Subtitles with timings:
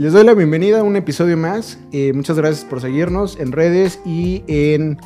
[0.00, 1.78] Les doy la bienvenida a un episodio más.
[1.92, 4.98] Eh, muchas gracias por seguirnos en redes y en,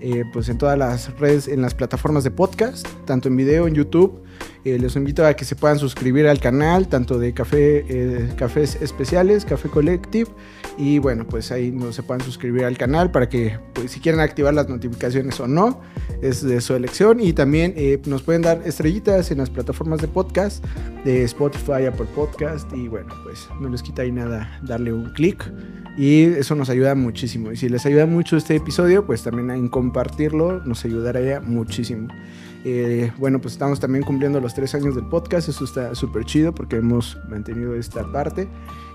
[0.00, 3.74] eh, pues en todas las redes, en las plataformas de podcast, tanto en video, en
[3.74, 4.22] YouTube.
[4.64, 8.78] Eh, les invito a que se puedan suscribir al canal, tanto de café, eh, cafés
[8.80, 10.30] especiales, Café Collective,
[10.78, 14.20] y bueno, pues ahí no se puedan suscribir al canal para que pues, si quieren
[14.20, 15.80] activar las notificaciones o no,
[16.22, 17.18] es de su elección.
[17.18, 20.64] Y también eh, nos pueden dar estrellitas en las plataformas de podcast,
[21.04, 25.44] de Spotify, Apple Podcast, y bueno, pues no les quita ahí nada darle un clic.
[25.98, 27.52] Y eso nos ayuda muchísimo.
[27.52, 32.08] Y si les ayuda mucho este episodio, pues también en compartirlo nos ayudaría muchísimo.
[32.64, 35.48] Eh, bueno, pues estamos también cumpliendo los tres años del podcast.
[35.48, 38.48] Eso está súper chido porque hemos mantenido esta parte.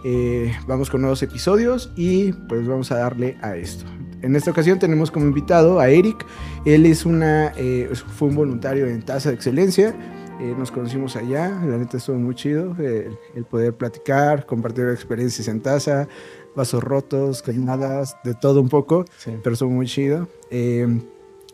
[0.04, 3.86] Eh, vamos con nuevos episodios y pues vamos a darle a esto.
[4.22, 6.26] En esta ocasión tenemos como invitado a Eric.
[6.66, 9.96] Él es una, eh, fue un voluntario en Tasa de Excelencia.
[10.40, 15.48] Eh, nos conocimos allá, la neta estuvo muy chido eh, el poder platicar, compartir experiencias
[15.48, 16.08] en Taza,
[16.56, 19.32] vasos rotos, quemadas, de todo un poco, Sí.
[19.44, 20.28] pero estuvo muy chido.
[20.52, 20.88] Eh,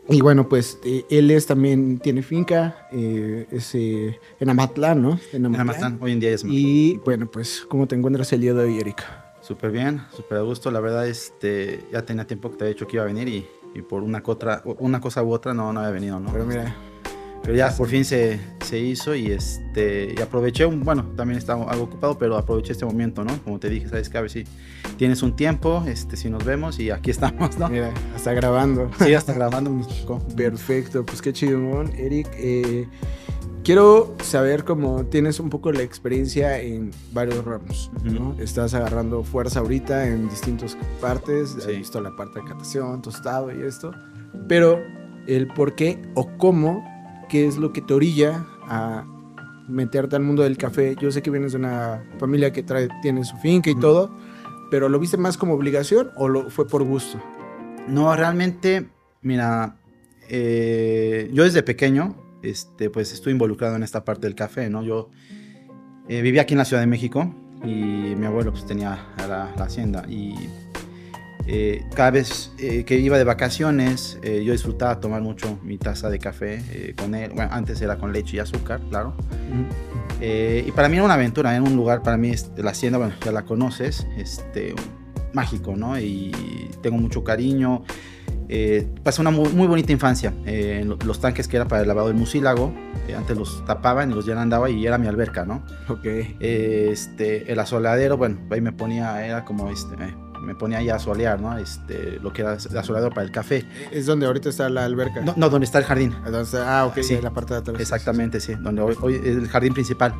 [0.08, 5.18] y bueno, pues eh, él es también, tiene finca, eh, es eh, en Amatlán, ¿no?
[5.32, 8.40] En Nada más están, hoy en día es Y bueno, pues, ¿cómo te encuentras el
[8.40, 9.20] día de hoy, Erika?
[9.44, 10.70] súper bien, súper a gusto.
[10.70, 13.46] La verdad, este, ya tenía tiempo que te había dicho que iba a venir y,
[13.74, 16.32] y por una, cotra, una cosa u otra no, no había venido, ¿no?
[16.32, 16.74] Pero mira,
[17.44, 21.70] Pero ya por fin se, se hizo y, este, y aproveché, un, bueno, también estaba
[21.70, 23.36] algo ocupado, pero aproveché este momento, ¿no?
[23.44, 24.44] Como te dije, sabes que a ver si
[24.96, 27.68] tienes un tiempo, este, si nos vemos y aquí estamos, ¿no?
[27.68, 28.90] mira, está grabando.
[28.98, 29.70] Sí, hasta grabando
[30.34, 31.92] Perfecto, pues qué chido, mon.
[31.96, 32.28] Eric.
[32.34, 32.88] eh,
[33.62, 38.30] quiero saber cómo tienes un poco la experiencia en varios ramos, ¿no?
[38.30, 38.42] Ujú.
[38.42, 41.72] Estás agarrando fuerza ahorita en distintas partes, Sí.
[41.76, 43.92] visto la parte de catación, tostado y esto,
[44.48, 44.80] pero
[45.26, 46.84] el por qué o cómo,
[47.28, 49.06] qué es lo que te orilla a
[49.68, 50.96] meterte al mundo del café.
[51.00, 54.14] Yo sé que vienes de una familia que trae, tiene su finca y todo,
[54.70, 57.20] pero ¿lo viste más como obligación o lo fue por gusto?
[57.88, 58.88] No, realmente,
[59.22, 59.76] mira,
[60.28, 64.82] eh, yo desde pequeño, este, pues estoy involucrado en esta parte del café, ¿no?
[64.82, 65.10] Yo
[66.08, 69.64] eh, vivía aquí en la Ciudad de México y mi abuelo pues tenía la, la
[69.64, 70.34] hacienda y
[71.46, 76.08] eh, cada vez eh, que iba de vacaciones eh, yo disfrutaba tomar mucho mi taza
[76.08, 77.32] de café eh, con él.
[77.34, 79.14] Bueno, antes era con leche y azúcar, claro.
[80.20, 82.98] Eh, y para mí era una aventura, era un lugar, para mí este, la hacienda,
[82.98, 84.74] bueno, ya la conoces, este,
[85.32, 85.98] mágico, ¿no?
[85.98, 86.32] Y
[86.82, 87.82] tengo mucho cariño.
[88.48, 90.32] Eh, pasé una muy, muy bonita infancia.
[90.46, 92.72] En lo- los tanques que era para el lavado del mucílago,
[93.16, 95.64] antes los tapaban y los llenaba y era mi alberca, ¿no?
[95.88, 96.06] Ok.
[96.40, 99.96] Este, el asoleadero, bueno, ahí me ponía, era como, este,
[100.44, 101.56] me ponía ahí a asolear, ¿no?
[101.58, 103.64] Este, lo que era el asoleador para el café.
[103.90, 105.20] Es donde ahorita está la alberca.
[105.22, 106.14] No, no, donde está el jardín.
[106.24, 106.80] ¿Dónde está?
[106.80, 107.14] Ah, ok, Sí.
[107.14, 107.80] en la parte de atrás.
[107.80, 110.12] Exactamente, sí, donde hoy, hoy es el jardín principal.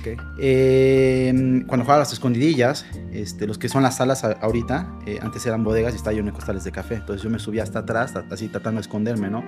[0.00, 0.20] Ok.
[0.38, 5.64] Eh, cuando jugaba las escondidillas, este, los que son las salas ahorita, eh, antes eran
[5.64, 6.94] bodegas y estaba lleno de costales de café.
[6.96, 9.42] Entonces yo me subía hasta atrás, así tratando de esconderme, ¿no?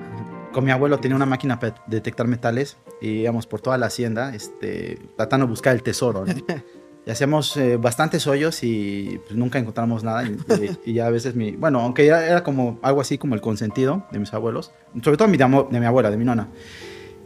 [0.53, 4.35] Con mi abuelo tenía una máquina para detectar metales y íbamos por toda la hacienda,
[4.35, 6.35] este, tratando de buscar el tesoro, ¿no?
[7.09, 10.25] Y hacíamos eh, bastantes hoyos y pues, nunca encontramos nada.
[10.25, 10.37] Y,
[10.85, 11.53] y- y ya a veces mi.
[11.53, 15.27] Bueno, aunque ya era como algo así como el consentido de mis abuelos, sobre todo
[15.27, 16.49] mi, de, mi abuela, de mi nona.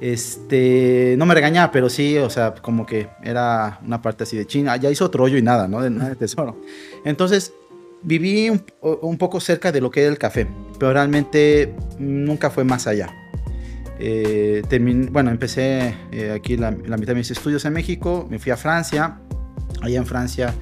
[0.00, 4.46] Este, no me regañaba, pero sí, o sea, como que era una parte así de
[4.46, 4.76] China.
[4.76, 5.80] Ya hizo otro hoyo y nada, ¿no?
[5.80, 6.56] De nada de tesoro.
[7.04, 7.52] Entonces,
[8.02, 8.64] viví un,
[9.00, 10.46] un poco cerca de lo que era el café,
[10.78, 13.12] pero realmente nunca fue más allá.
[13.98, 18.38] Eh, termin- bueno, empecé eh, aquí la, la mitad de mis estudios en México, me
[18.38, 19.18] fui a Francia.
[19.82, 20.54] Allá en Francia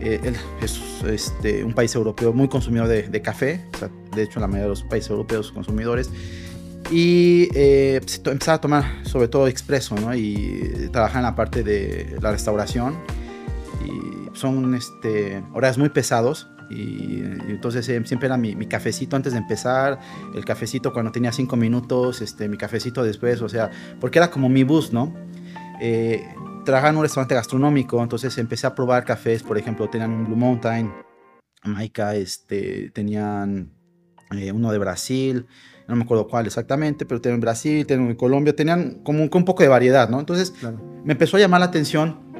[0.00, 4.40] eh, es este, un país europeo muy consumidor de, de café, o sea, de hecho
[4.40, 6.10] la mayoría de los países europeos consumidores.
[6.90, 10.14] Y eh, empezaba a tomar sobre todo expreso, ¿no?
[10.14, 12.98] Y trabajar en la parte de la restauración.
[13.84, 15.42] Y son este,
[15.76, 16.48] muy pesados.
[16.68, 16.74] Y,
[17.14, 19.98] y entonces eh, siempre era mi, mi cafecito antes de empezar,
[20.34, 24.48] el cafecito cuando tenía cinco minutos, este, mi cafecito después, o sea, porque era como
[24.48, 25.12] mi bus, ¿no?
[25.80, 26.24] Eh,
[26.64, 30.36] trabajaba en un restaurante gastronómico, entonces empecé a probar cafés, por ejemplo, tenían un Blue
[30.36, 30.92] Mountain,
[31.62, 33.72] Jamaica, este, tenían
[34.32, 35.46] eh, uno de Brasil,
[35.88, 39.44] no me acuerdo cuál exactamente, pero tenían Brasil, tenían en Colombia, tenían como un, un
[39.44, 40.20] poco de variedad, ¿no?
[40.20, 40.78] Entonces Claro.
[41.04, 42.30] me empezó a llamar la atención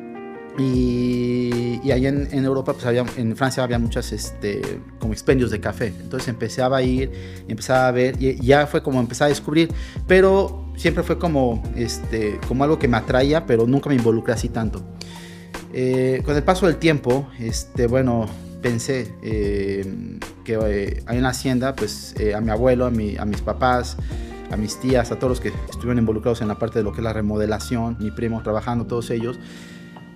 [0.58, 4.60] y, y ahí en, en Europa, pues había, en Francia había muchas, este,
[4.98, 5.88] como expendios de café.
[6.00, 7.10] Entonces empezaba a ir,
[7.48, 9.70] empezaba a ver, y ya fue como empezar a descubrir,
[10.06, 14.48] pero siempre fue como, este, como algo que me atraía, pero nunca me involucré así
[14.48, 14.82] tanto.
[15.72, 18.26] Eh, con el paso del tiempo, este, bueno,
[18.62, 23.24] pensé eh, que eh, hay una hacienda, pues eh, a mi abuelo, a, mi, a
[23.26, 23.96] mis papás,
[24.50, 26.98] a mis tías, a todos los que estuvieron involucrados en la parte de lo que
[26.98, 29.38] es la remodelación, mi primo trabajando, todos ellos,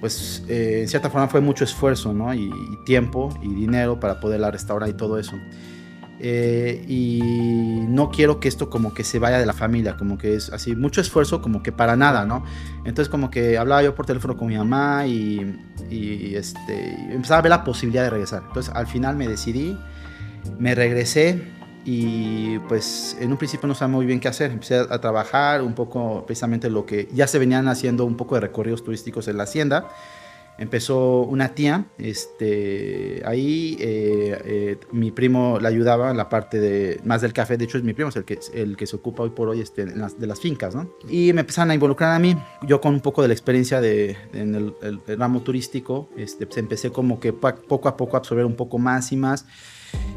[0.00, 2.34] pues en cierta forma fue mucho esfuerzo, ¿no?
[2.34, 2.50] Y,
[2.84, 5.36] tiempo y dinero para poderla restaurar y todo eso.
[6.26, 7.20] Eh, y
[7.86, 10.74] no quiero que esto como que se vaya de la familia, como que es así,
[10.74, 12.42] mucho esfuerzo como que para nada, ¿no?
[12.86, 15.54] Entonces como que hablaba yo por teléfono con mi mamá y,
[15.90, 18.42] y este, empezaba a ver la posibilidad de regresar.
[18.46, 19.76] Entonces al final me decidí,
[20.58, 21.42] me regresé
[21.84, 24.50] y pues en un principio no sabía muy bien qué hacer.
[24.50, 28.40] Empecé a, trabajar un poco precisamente lo que ya se venían haciendo un poco de
[28.40, 29.88] recorridos turísticos en la hacienda
[30.58, 37.00] empezó una tía, este, ahí eh, eh, mi primo la ayudaba en la parte de,
[37.04, 39.24] más del café, de hecho es mi primo, es el que, el que se ocupa
[39.24, 40.90] hoy por hoy este, de las fincas, ¿no?
[41.08, 44.16] Y me empezaron a involucrar a mí, yo con un poco de la experiencia de,
[44.32, 44.74] en el,
[45.18, 49.10] ramo turístico, este, pues empecé como que poco a poco a absorber un poco más
[49.12, 49.46] y más.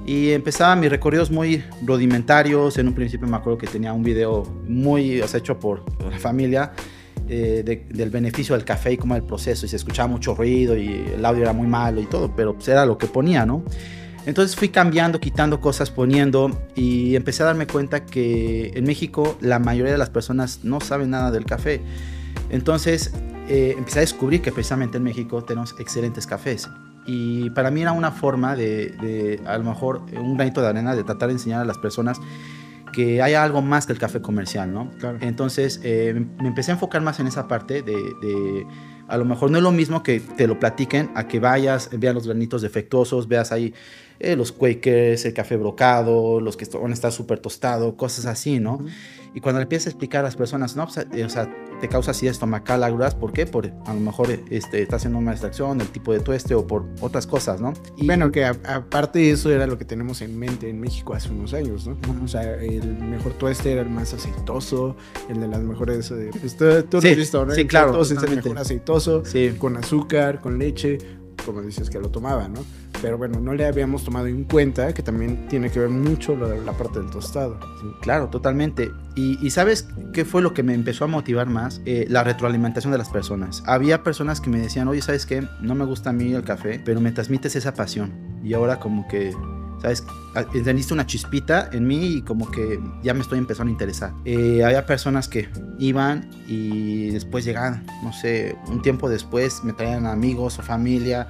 [0.07, 2.77] Y empezaba mis recorridos muy rudimentarios.
[2.79, 6.17] En un principio me acuerdo que tenía un video muy o sea, hecho por la
[6.17, 6.71] familia
[7.29, 11.05] eh, del beneficio del café y cómo el proceso, y se escuchaba mucho ruido y
[11.15, 13.63] el audio era muy malo y todo, pero pues era lo que ponía, ¿no?
[14.25, 19.57] Entonces fui cambiando, quitando cosas, poniendo y empecé a darme cuenta que en México la
[19.57, 21.81] mayoría de las personas no saben nada del café.
[22.49, 23.13] Entonces
[23.47, 26.67] eh, empecé a descubrir que precisamente en México tenemos excelentes cafés.
[27.05, 30.93] Y para mí era una forma de, de, a lo mejor, un granito de arena
[30.93, 32.19] de tratar de enseñar a las personas
[32.91, 34.91] que haya algo más que el café comercial, ¿no?
[35.21, 38.65] Entonces eh, me empecé a enfocar más en esa parte de,
[39.07, 42.13] a lo mejor no es lo mismo que te lo platiquen a que vayas, veas
[42.13, 43.73] los granitos defectuosos, veas ahí
[44.19, 48.59] eh, los quakers, el café brocado, los que van a estar súper tostado, cosas así,
[48.59, 48.79] ¿no?
[49.33, 51.47] Y cuando le empiezas a explicar a las personas, no, pues, eh, o sea,
[51.79, 53.45] te causa así estomacal, agruras, ¿por qué?
[53.45, 56.87] Por a lo mejor este, está haciendo una extracción, el tipo de tueste o por
[57.01, 57.73] otras cosas, ¿no?
[57.97, 61.29] Y, bueno, que aparte de eso era lo que tenemos en mente en México hace
[61.29, 61.97] unos años, ¿no?
[62.23, 64.95] O sea, el mejor tueste era el más aceitoso,
[65.29, 66.09] el de las mejores...
[66.09, 66.57] Eh, pues,
[66.89, 67.53] tú, sí, visto, ¿no?
[67.53, 67.91] Sí, claro.
[67.91, 69.53] Todos el mejor aceitoso, sí.
[69.59, 70.97] con azúcar, con leche,
[71.45, 72.61] como dices que lo tomaba, ¿no?
[73.01, 76.71] Pero bueno, no le habíamos tomado en cuenta que también tiene que ver mucho la,
[76.73, 77.59] parte del tostado.
[78.01, 78.91] claro, totalmente.
[79.15, 81.81] Y, ¿sabes qué fue lo que me empezó a motivar más?
[81.85, 83.63] Eh, la retroalimentación de las personas.
[83.65, 85.43] Había personas que me decían, oye, ¿sabes qué?
[85.61, 88.13] No me gusta a mí el café, pero me transmites esa pasión.
[88.43, 89.33] Y ahora como que
[89.81, 90.03] ¿sabes?
[90.53, 94.13] Encendiste una chispita en mí y como que ya me estoy empezando a interesar.
[94.25, 100.05] Eh, había personas que iban y después llegaban, no sé, un tiempo después me traían
[100.05, 101.27] amigos o familia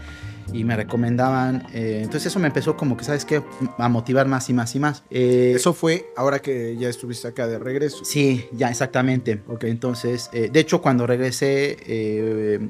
[0.54, 1.68] y me recomendaban.
[1.74, 3.42] Eh, entonces eso me empezó como que, ¿sabes qué?
[3.78, 5.04] A motivar más y más y más.
[5.10, 8.04] Eh, eso fue ahora que ya estuviste acá de regreso.
[8.04, 9.42] Sí, ya exactamente.
[9.48, 9.72] Okay.
[9.72, 12.62] Entonces, de hecho, cuando regresé,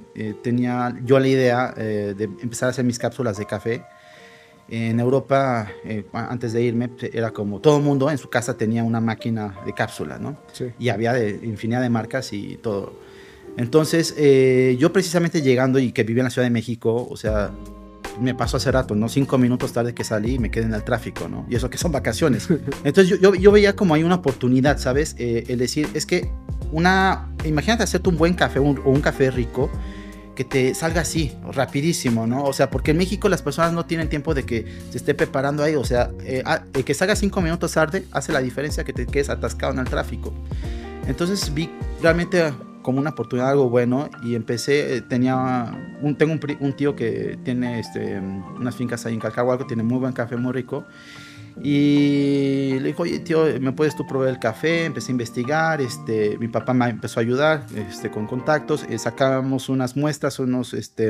[0.44, 3.83] tenía yo la idea de empezar a hacer mis cápsulas de café.
[4.69, 8.57] En Europa, eh, antes de irme, pues, era como todo el mundo en su casa
[8.57, 10.38] tenía una máquina de cápsula, ¿no?
[10.51, 10.74] Sí.
[10.77, 12.94] Y había de, infinidad de marcas y todo.
[13.57, 17.51] Entonces, eh, yo precisamente llegando y que vivía en la Ciudad de México, o sea,
[18.21, 19.09] me pasó hace rato, ¿no?
[19.09, 21.45] Cinco minutos tarde que salí y me quedé en el tráfico, ¿no?
[21.50, 22.48] Y eso que son vacaciones.
[22.83, 25.15] Entonces, yo, yo, veía como hay una oportunidad, ¿sabes?
[25.18, 26.30] Eh, el decir, es que
[26.71, 29.70] una, imagínate hacerte un buen café o un café rico
[30.38, 32.43] que te salga así, rapidísimo, ¿no?
[32.43, 35.63] O sea, porque en México las personas no tienen tiempo de que se esté preparando
[35.63, 39.08] ahí, o sea, eh, ah, que salga cinco minutos tarde hace la diferencia que te
[39.08, 40.31] quedes atascado en el tráfico.
[41.08, 41.72] Entonces vi
[42.03, 42.53] realmente
[42.88, 47.82] como una oportunidad, algo bueno, y empecé, eh, tenía, un, tengo un, tío que tiene
[47.82, 50.86] este, unas fincas ahí en Calcahualco, tiene muy buen café, muy rico,
[51.62, 54.86] y le dijo, oye, tío, ¿me puedes tú proveer el café?
[54.86, 59.67] Empecé a investigar, este, mi papá me empezó a ayudar este, con contactos, eh, sacábamos
[59.67, 61.10] unas muestras, unos, este,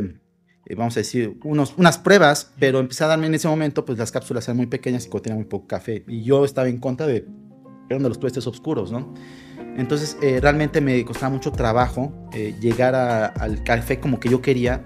[0.66, 4.00] eh, vamos a decir, unos, unas pruebas, pero empecé a darme en ese momento, pues
[4.00, 6.04] las cápsulas eran muy pequeñas y contenían muy poco café.
[6.08, 7.28] Y yo estaba en contra de,
[7.90, 9.14] eran de los tuestes oscuros, ¿no?
[9.78, 12.12] Entonces, eh, realmente me costaba mucho trabajo
[12.60, 14.86] llegar al café como que yo quería,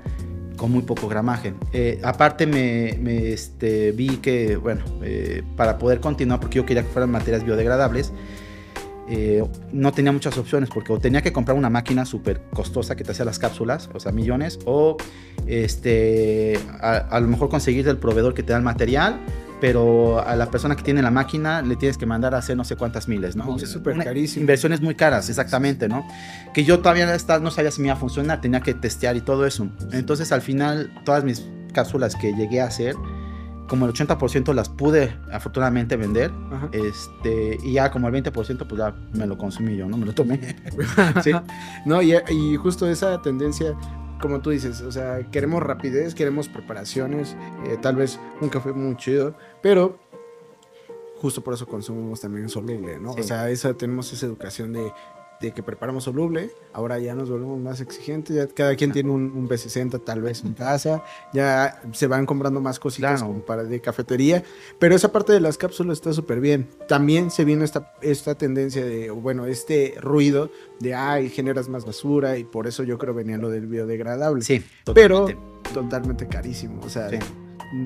[0.61, 1.55] con muy poco gramaje.
[1.73, 6.89] Eh, aparte me, este, vi que, bueno, eh, para poder continuar, porque yo quería que
[6.89, 8.13] fueran materias biodegradables,
[9.09, 13.03] eh, no tenía muchas opciones porque o tenía que comprar una máquina súper costosa que
[13.03, 14.97] te hacía las cápsulas, o sea, millones, o
[15.47, 19.19] este, a, lo mejor conseguir del proveedor que te da el material,
[19.61, 22.63] pero a la persona que tiene la máquina le tienes que mandar a hacer no
[22.63, 23.55] sé cuántas miles, ¿no?
[23.55, 24.41] es súper carísimo.
[24.41, 26.05] Inversiones muy caras, exactamente, ¿no?
[26.51, 29.45] Que yo todavía no sabía si me iba a funcionar, tenía que testear y todo
[29.45, 29.69] eso.
[29.91, 32.95] Entonces al final todas mis cápsulas que llegué a hacer,
[33.67, 36.31] como el 80% las pude afortunadamente vender,
[36.71, 39.95] este, y ya como el 20% pues ya me lo consumí yo, ¿no?
[39.95, 40.39] Me lo tomé.
[41.23, 41.31] sí.
[41.85, 43.75] No, y, y justo esa tendencia
[44.21, 47.35] como tú dices, o sea, queremos rapidez, queremos preparaciones,
[47.65, 49.97] eh, tal vez un café muy chido, pero
[51.21, 53.11] justo por eso consumimos también soluble, ¿no?
[53.11, 54.93] O sea, esa, tenemos esa educación de
[55.41, 59.31] de que preparamos soluble, ahora ya nos volvemos más exigentes, ya cada quien tiene un,
[59.35, 63.43] un B60 tal vez en casa, ya se van comprando más cositas Claro.
[63.45, 64.43] para de cafetería,
[64.79, 66.67] pero esa parte de las cápsulas está súper bien.
[66.87, 72.37] También se vino esta, esta tendencia de, bueno, este ruido de, ay, generas más basura
[72.37, 74.43] y por eso yo creo venía lo del biodegradable.
[74.43, 75.73] Sí, pero totalmente.
[75.73, 77.09] totalmente carísimo, o sea...
[77.09, 77.17] Sí.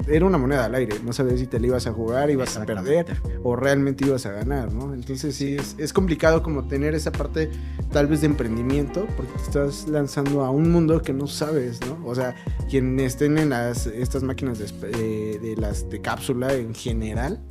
[0.08, 2.66] Era una moneda al aire, no sabías si te la ibas a jugar, ibas a
[2.66, 3.06] perder
[3.44, 4.94] o realmente ibas a ganar, ¿no?
[4.94, 7.52] Entonces sí, es, es complicado como tener esa parte
[7.92, 12.04] tal vez de emprendimiento porque te estás lanzando a un mundo que no sabes, ¿no?
[12.06, 12.36] O sea,
[12.70, 17.44] quienes estén en las, estas máquinas de, esp- eh, de las de cápsula en general,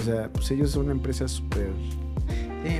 [0.00, 1.68] o sea, pues ellos son una empresa súper...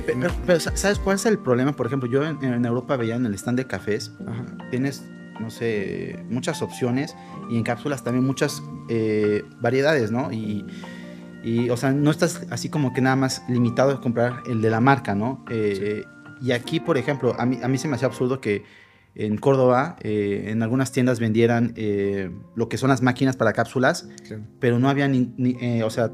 [0.05, 1.73] Pero, pero, ¿sabes cuál es el problema?
[1.73, 4.43] Por ejemplo, yo en, en Europa veía en el stand de cafés, Ajá.
[4.69, 5.03] tienes,
[5.39, 7.15] no sé, muchas opciones
[7.49, 10.31] y en cápsulas también muchas eh, variedades, ¿no?
[10.31, 10.65] Y,
[11.43, 14.69] y, o sea, no estás así como que nada más limitado a comprar el de
[14.69, 15.45] la marca, ¿no?
[15.49, 16.03] Eh,
[16.41, 18.63] Y aquí, por ejemplo, a mí, a mí se me hacía absurdo que
[19.15, 24.07] en Córdoba, eh, en algunas tiendas vendieran eh, lo que son las máquinas para cápsulas,
[24.59, 26.11] pero no había ni, ni, eh, o sea,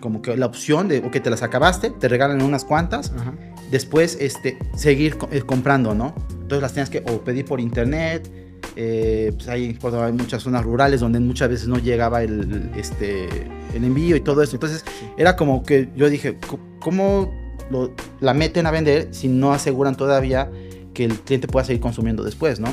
[0.00, 3.32] como que la opción de, ok, te las acabaste, te regalan unas cuantas, Ajá.
[3.70, 6.14] después este, seguir co- comprando, ¿no?
[6.32, 8.28] Entonces las tienes que o pedir por internet,
[8.76, 12.70] eh, pues ahí en Córdoba hay muchas zonas rurales donde muchas veces no llegaba el,
[12.76, 13.28] este,
[13.74, 14.56] el envío y todo eso.
[14.56, 14.84] Entonces
[15.16, 17.32] era como que yo dije, "Co- ¿cómo
[17.70, 20.50] lo- la meten a vender si no aseguran todavía
[20.94, 22.68] que el cliente pueda seguir consumiendo después, ¿no?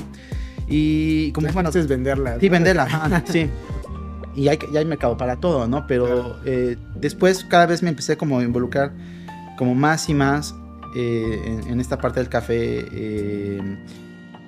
[0.67, 2.37] Y como, bueno, es venderla.
[2.39, 3.49] Sí, venderla, sí.
[4.35, 5.85] Y hay, ya hay mercado para todo, ¿no?
[5.87, 6.35] Pero Claro.
[6.45, 8.93] eh, después cada vez me empecé como a involucrar
[9.57, 10.53] como más y más
[10.95, 12.85] eh, en, en esta parte del café.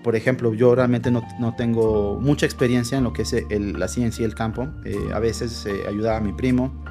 [0.04, 3.88] Por ejemplo, yo realmente no, no tengo mucha experiencia en lo que es el- la
[3.88, 4.68] ciencia y el campo.
[4.86, 6.84] Eh, a veces eh, ayudaba a mi primo.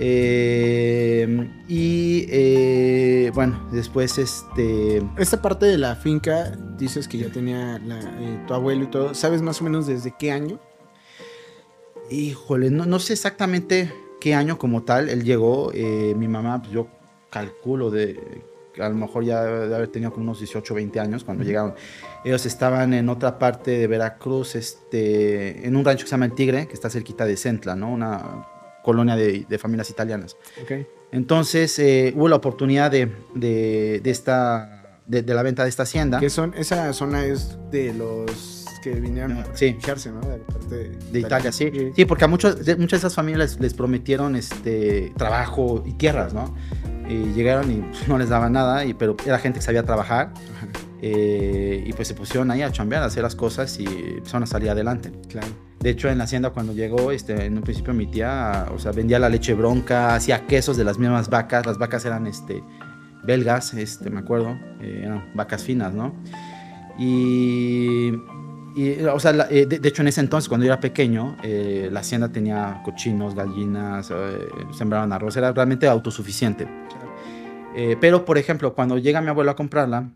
[0.00, 5.02] Eh, y bueno, después este...
[5.16, 9.42] Esta parte de la finca, dices que ya tenía la- tu abuelo y todo, ¿sabes
[9.42, 10.58] más o menos desde qué año?
[12.10, 15.72] Híjole, no, no sé exactamente qué año como tal él llegó.
[15.74, 16.88] mi mamá, pues yo
[17.30, 18.42] calculo de
[18.80, 21.74] a lo mejor ya de haber tenido como unos 18 o 20 años cuando llegaron.
[22.24, 26.32] Ellos estaban en otra parte de Veracruz, este, en un rancho que se llama El
[26.34, 27.90] Tigre, que está cerquita de Centla, ¿no?
[27.92, 28.46] Una
[28.82, 30.36] colonia de, de familias italianas.
[30.62, 30.72] Ok.
[31.12, 36.20] Entonces eh, hubo la oportunidad de, de, de esta, de, la venta de esta hacienda.
[36.20, 39.68] Que son, esa zona es de los que vinieron a Sí.
[39.72, 40.20] refugiarse, ¿no?
[40.20, 41.70] De parte de, De Italia, sí.
[41.96, 46.34] Sí, porque a muchos, muchas de esas familias les, les prometieron este, trabajo y tierras,
[46.34, 46.54] ¿no?
[47.08, 50.32] Y llegaron y pues, no les daban nada, y, pero era gente que sabía trabajar.
[50.56, 50.68] Ajá,
[51.00, 54.46] eh, y pues se pusieron ahí a chambear, a hacer las cosas y empezaron a
[54.46, 55.12] salir adelante.
[55.28, 55.46] claro.
[55.80, 58.90] De hecho, en la hacienda cuando llegó, este, en un principio mi tía, o sea,
[58.90, 61.66] vendía la leche bronca, hacía quesos de las mismas vacas.
[61.66, 62.64] Las vacas eran, este,
[63.22, 66.16] belgas, este, me acuerdo, eh, eran vacas finas, ¿no?
[66.98, 68.08] Y,
[68.74, 71.36] y, o sea, la- eh, de, de hecho en ese entonces, cuando yo era pequeño,
[71.44, 76.64] eh, la hacienda tenía cochinos, gallinas, eh, sembraban arroz, era realmente autosuficiente.
[76.64, 77.08] claro.
[77.76, 80.10] Eh, pero, por ejemplo, cuando llega mi abuelo a comprarla,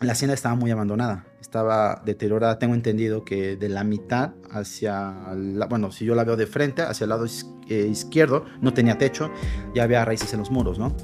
[0.00, 2.58] la hacienda estaba muy abandonada, estaba deteriorada.
[2.58, 6.82] Tengo entendido que de la mitad hacia, la- bueno, si yo la veo de frente,
[6.82, 9.30] hacia el lado is- eh, izquierdo, no tenía techo,
[9.74, 10.94] ya había raíces en los muros, ¿no?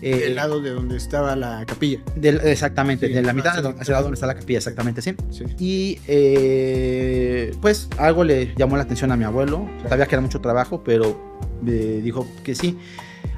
[0.00, 2.00] Eh, Del lado de donde estaba la capilla.
[2.16, 5.14] Del- exactamente, Sí, de la mitad hacia el lado donde está la capilla, exactamente, sí.
[5.30, 5.44] Sí.
[5.58, 9.68] Y eh, pues algo le llamó la atención a mi abuelo.
[9.88, 12.78] Sabía que era mucho trabajo, pero eh, dijo que sí.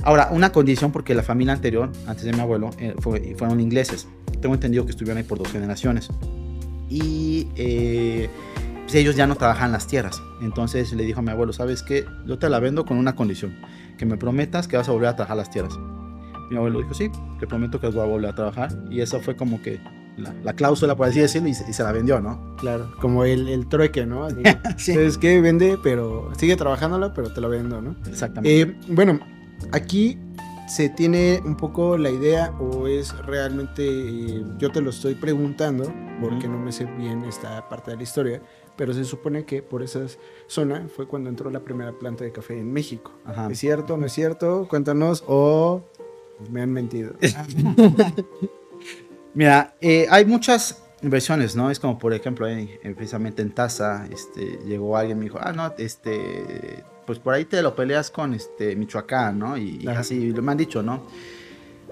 [0.03, 4.07] Ahora, una condición porque la familia anterior, antes de mi abuelo, eh, fue- fueron ingleses.
[4.41, 6.09] Tengo entendido que estuvieron ahí por dos generaciones.
[6.91, 8.29] Y eh,
[8.83, 10.23] pues ellos ya no trabajan las tierras.
[10.43, 12.05] Entonces le dijo a mi abuelo, ¿sabes qué?
[12.27, 13.57] Yo te la vendo con una condición.
[13.99, 15.75] Que me prometas que vas a volver a trabajar las tierras.
[16.51, 17.11] Mi abuelo dijo, sí,
[17.41, 18.71] te prometo que voy a volver a trabajar.
[18.91, 19.81] Y eso fue como que
[20.19, 22.55] la, la cláusula, por así decirlo, y se, y se la vendió, ¿no?
[22.57, 22.93] Claro.
[23.01, 24.25] Como el, el trueque, ¿no?
[24.27, 24.43] Así,
[24.77, 24.93] Sí.
[24.93, 27.97] Es que vende, pero sigue trabajándola, pero te lo vendo, ¿no?
[28.07, 28.61] Exactamente.
[28.61, 29.19] Eh, bueno,
[29.73, 30.19] aquí
[30.67, 35.93] se tiene un poco la idea o es realmente, eh, yo te lo estoy preguntando
[36.21, 38.43] porque no me sé bien esta parte de la historia,
[38.77, 40.01] pero se supone que por esa
[40.47, 43.13] zona fue cuando entró la primera planta de café en México.
[43.25, 43.49] Ajá.
[43.51, 43.97] ¿Es cierto?
[43.97, 44.67] ¿No es cierto?
[44.69, 45.83] Cuéntanos o
[46.51, 47.15] me han mentido.
[49.35, 51.71] Mira, eh, hay muchas versiones, ¿no?
[51.71, 55.53] Es como, por ejemplo, eh, precisamente en Taza, este, llegó alguien y me dijo, ah,
[55.53, 59.57] no, este, pues por ahí te lo peleas con este, Michoacán, ¿no?
[59.57, 61.05] Y, y así me han dicho, ¿no?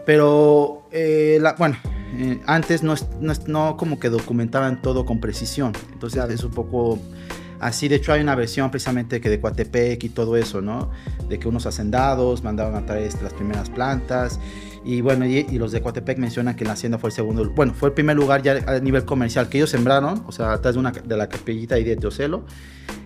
[0.05, 1.77] Pero, eh, la, bueno,
[2.17, 5.73] eh, antes no, no, no como que documentaban todo con precisión.
[5.93, 6.33] Entonces Claro.
[6.33, 6.99] es un poco
[7.61, 7.89] así.
[7.89, 10.91] De hecho, hay una versión precisamente que de Coatepec y todo eso, ¿no?
[11.29, 14.41] De que unos hacendados mandaron a traer este, las primeras plantas.
[14.85, 17.91] Y bueno, y, los de Coatepec mencionan que la hacienda fue el segundo, bueno, fue
[17.91, 20.91] el primer lugar ya a nivel comercial que ellos sembraron, o sea, atrás de, una,
[20.91, 22.45] de la capellita y de Teocelo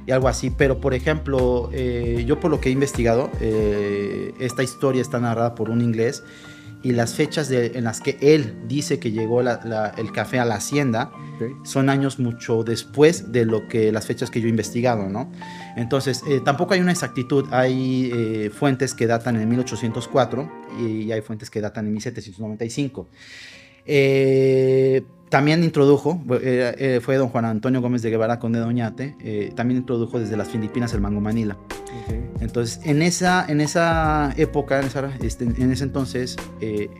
[0.06, 0.50] y algo así.
[0.50, 5.54] Pero, por ejemplo, eh, yo por lo que he investigado, eh, esta historia está narrada
[5.54, 6.22] por un inglés
[6.82, 11.10] y las fechas en las que él dice que llegó el café a la hacienda
[11.64, 15.32] son años mucho después de lo que las fechas que yo he investigado, ¿no?
[15.76, 17.46] Entonces, eh, tampoco hay una exactitud.
[17.50, 23.08] Hay fuentes que datan en 1804 y hay fuentes que datan en 1795.
[23.86, 29.16] Eh, también introdujo, eh, eh, fue don Juan Antonio Gómez de Guevara, conde de Doñate,
[29.20, 31.56] eh, también introdujo desde las Filipinas el mango manila.
[32.40, 34.86] Entonces, en esa, en esa época, en,
[35.24, 36.36] este, en ese entonces,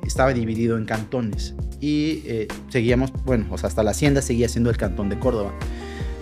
[0.05, 4.77] estaba dividido en cantones y seguíamos, bueno, o sea, hasta la hacienda seguía siendo el
[4.77, 5.53] cantón de Córdoba.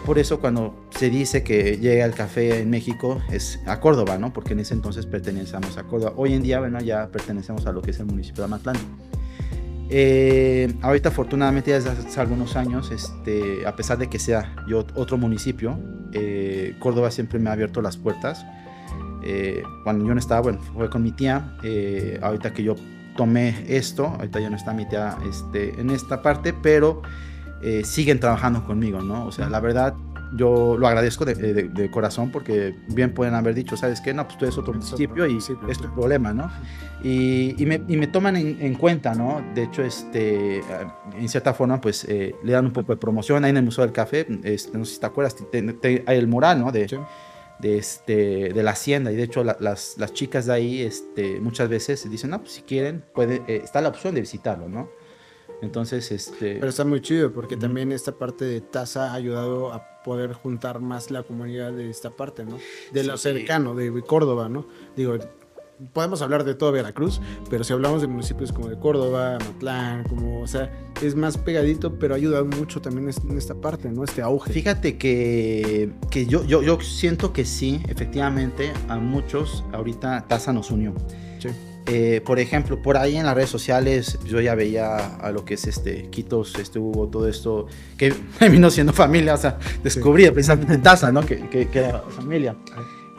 [0.05, 4.33] Por eso cuando se dice que llega el café en México es a Córdoba, ¿no?
[4.33, 6.13] Porque en ese entonces pertenecíamos a Córdoba.
[6.17, 8.77] Hoy en día, bueno, ya pertenecemos a lo que es el municipio de Amatlán.
[9.91, 15.19] Eh, ahorita afortunadamente desde hace algunos años, este, a pesar de que sea yo otro
[15.19, 15.79] municipio,
[16.13, 18.45] eh, Córdoba siempre me ha abierto las puertas.
[19.23, 21.57] Eh, cuando yo no estaba, bueno, fue con mi tía.
[22.23, 22.77] ahorita que yo
[23.17, 27.03] tomé esto, ahorita ya no está mi tía este, en esta parte, pero
[27.83, 29.25] siguen trabajando conmigo, ¿no?
[29.25, 29.95] O sea, la verdad,
[30.37, 34.13] yo lo agradezco de, corazón porque bien pueden haber dicho, ¿sabes qué?
[34.13, 36.51] No, pues tú eres otro municipio y es tu problema, ¿no?
[37.03, 39.45] Y, y, me, y me, toman en, cuenta, ¿no?
[39.55, 40.63] De hecho, este,
[41.17, 43.85] en cierta forma, pues eh, le dan un poco de promoción ahí en el Museo
[43.85, 44.27] del Café.
[44.43, 45.37] Este, no sé si te acuerdas,
[46.07, 46.73] hay el mural, ¿no?
[46.73, 46.87] De,
[47.59, 51.69] de, este, de la hacienda y de hecho las, las chicas de ahí este, muchas
[51.69, 54.89] veces dicen, no, pues si quieren, puede, eh, está la opción de visitarlo, ¿no?
[55.63, 56.57] Entonces, este...
[56.57, 60.81] Pero está muy chido porque también esta parte de TASA ha ayudado a poder juntar
[60.81, 62.59] más la comunidad de esta parte, ¿no?
[62.93, 64.67] De lo cercano, de Córdoba, ¿no?
[64.97, 65.17] Digo,
[65.93, 70.43] podemos hablar de todo Veracruz, pero si hablamos de municipios como de Córdoba, Matlán, como,
[70.43, 70.71] o sea,
[71.03, 74.05] es más pegadito, pero ayuda mucho también en esta parte, ¿no?
[74.05, 74.53] Este auge.
[74.53, 80.71] Fíjate que, que yo, yo, yo siento que sí, efectivamente, a muchos ahorita TASA nos
[80.71, 80.95] unió.
[81.39, 81.49] Sí.
[81.87, 85.55] Eh, por ejemplo, por ahí en las redes sociales yo ya veía a lo que
[85.55, 87.67] es este Quitos, este Hugo, todo esto,
[87.99, 88.15] que
[88.51, 91.27] vino siendo familia, o sea, descubrí precisamente en Taza, ¿no?
[91.27, 92.57] Que, que, que, era familia.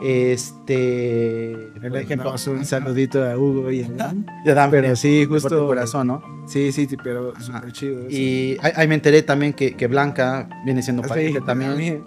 [0.02, 1.70] Este.
[1.80, 4.26] Por ejemplo, un saludito a Hugo y a Dan.
[4.70, 5.48] pero sí, justo.
[5.48, 6.22] Por corazón, ¿no?
[6.46, 8.10] Sí, sí, pero súper chido.
[8.10, 12.04] Y ahí, me enteré también que, que Blanca viene siendo ah, familia también.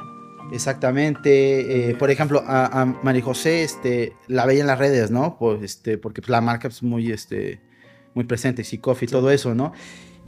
[0.51, 1.89] Exactamente.
[1.89, 5.38] Eh, por ejemplo, a, a María José este, la veía en las redes, ¿no?
[5.38, 7.59] Pues, este, porque pues, la marca es muy, este,
[8.13, 9.73] muy presente, sí, coffee, y todo eso, ¿no?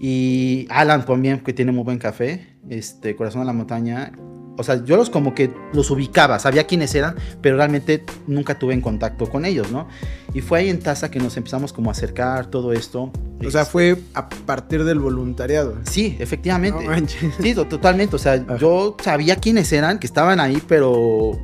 [0.03, 4.11] Y Alan también, que tiene muy buen café, este, Corazón de la Montaña.
[4.57, 8.73] O sea, yo los como que los ubicaba, sabía quiénes eran, pero realmente nunca tuve
[8.73, 9.87] en contacto con ellos, ¿no?
[10.33, 13.11] Y fue ahí en Taza que nos empezamos como a acercar todo esto.
[13.45, 15.77] O sea, fue a partir del voluntariado.
[15.83, 16.83] Sí, efectivamente.
[17.39, 18.15] sí, totalmente.
[18.15, 21.39] O sea, yo sabía quiénes eran, que estaban ahí, pero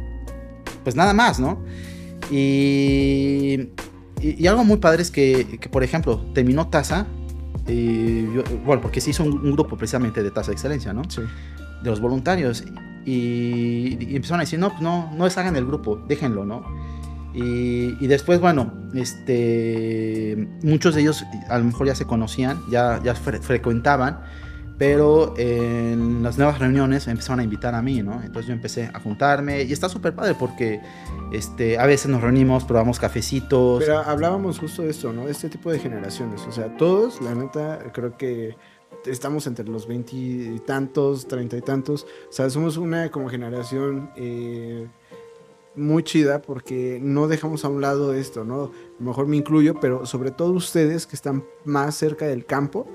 [0.84, 1.64] pues nada más, ¿no?
[2.32, 3.70] Y,
[4.20, 7.06] y, algo muy padre es que, que por ejemplo, terminó Taza
[7.68, 8.26] y
[8.66, 11.04] bueno, porque se hizo un, grupo precisamente de tasa de excelencia, ¿no?
[11.10, 11.22] Sí.
[11.84, 12.64] De los voluntarios.
[13.06, 16.64] Y, empezaron a decir, no, pues no, no hagan el grupo, déjenlo, ¿no?
[17.34, 23.02] Y, y, después, bueno, este, muchos de ellos a lo mejor ya se conocían, ya,
[23.04, 24.22] ya frecuentaban,
[24.78, 28.22] pero en las nuevas reuniones me empezaron a invitar a mí, ¿no?
[28.22, 30.80] Entonces yo empecé a juntarme y está súper padre porque
[31.32, 33.84] este, a veces nos reunimos, probamos cafecitos.
[33.84, 35.26] Pero hablábamos justo de esto, ¿no?
[35.26, 36.42] De este tipo de generaciones.
[36.48, 38.56] O sea, todos, la neta, creo que
[39.06, 42.06] estamos entre los veintitantos, treinta y tantos.
[42.30, 44.88] O sea, somos una como generación eh,
[45.76, 48.66] muy chida porque no dejamos a un lado esto, ¿no?
[48.66, 52.88] A lo mejor me incluyo, pero sobre todo ustedes que están más cerca del campo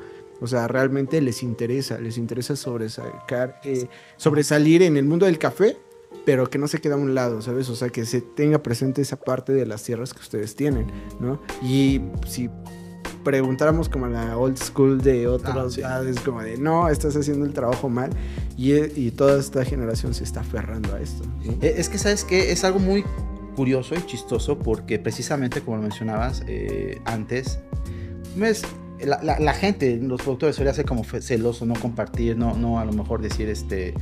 [0.42, 5.76] o sea, realmente les interesa, les interesa sobresacar, eh, sobresalir en el mundo del café,
[6.24, 7.68] pero que no se quede a un lado, ¿sabes?
[7.68, 11.40] O sea, que se tenga presente esa parte de las tierras que ustedes tienen, ¿no?
[11.62, 12.50] Y si
[13.22, 17.88] preguntáramos como la old school de otras ah, como de, no, estás haciendo el trabajo
[17.88, 18.10] mal,
[18.56, 21.24] y, toda esta generación se está aferrando a esto.
[21.60, 22.50] E, es que, ¿sabes qué?
[22.50, 23.04] Es algo muy
[23.54, 27.60] curioso y chistoso porque precisamente como lo mencionabas eh, antes,
[28.36, 28.62] ves,
[29.04, 33.20] la, gente, los productores suele ser como celoso, no compartir, no, no a lo mejor
[33.20, 33.94] decir, este,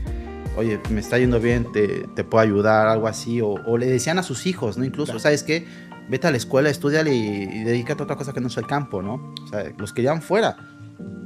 [0.57, 4.23] oye, me está yendo bien, te, te puedo ayudar, algo así, o, le decían a
[4.23, 4.85] sus hijos, ¿no?
[4.85, 5.67] Incluso, ¿sabes qué?
[6.09, 9.03] Vete a la escuela, estudiale y, dedícate a otra cosa que no sea el campo,
[9.03, 9.35] ¿no?
[9.43, 10.57] O sea, los que llevan fuera.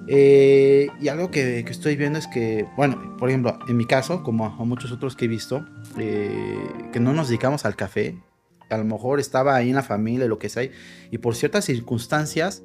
[0.07, 4.23] Eh, y algo que, que, estoy viendo es que, bueno, por ejemplo, en mi caso,
[4.23, 5.65] como a muchos otros que he visto,
[5.99, 8.23] eh, que no nos dedicamos al café,
[8.71, 10.69] a lo mejor estaba ahí en la familia, lo que sea,
[11.11, 12.63] y por ciertas circunstancias,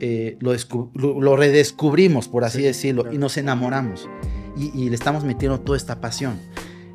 [0.00, 0.54] eh, lo,
[0.94, 4.08] lo, redescubrimos, por así decirlo, y nos enamoramos.
[4.56, 6.38] Y, y, le estamos metiendo toda esta pasión.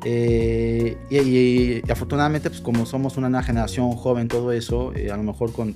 [0.04, 5.24] Eh, y, afortunadamente, pues como somos una nueva generación joven, todo eso, eh, a lo
[5.24, 5.74] mejor con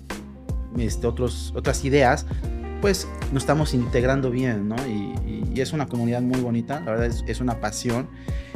[0.79, 2.27] este, otros, otras ideas,
[2.81, 4.77] pues nos estamos integrando bien, ¿no?
[4.87, 5.11] Y,
[5.61, 8.09] es una comunidad muy bonita, la verdad es, es, una pasión.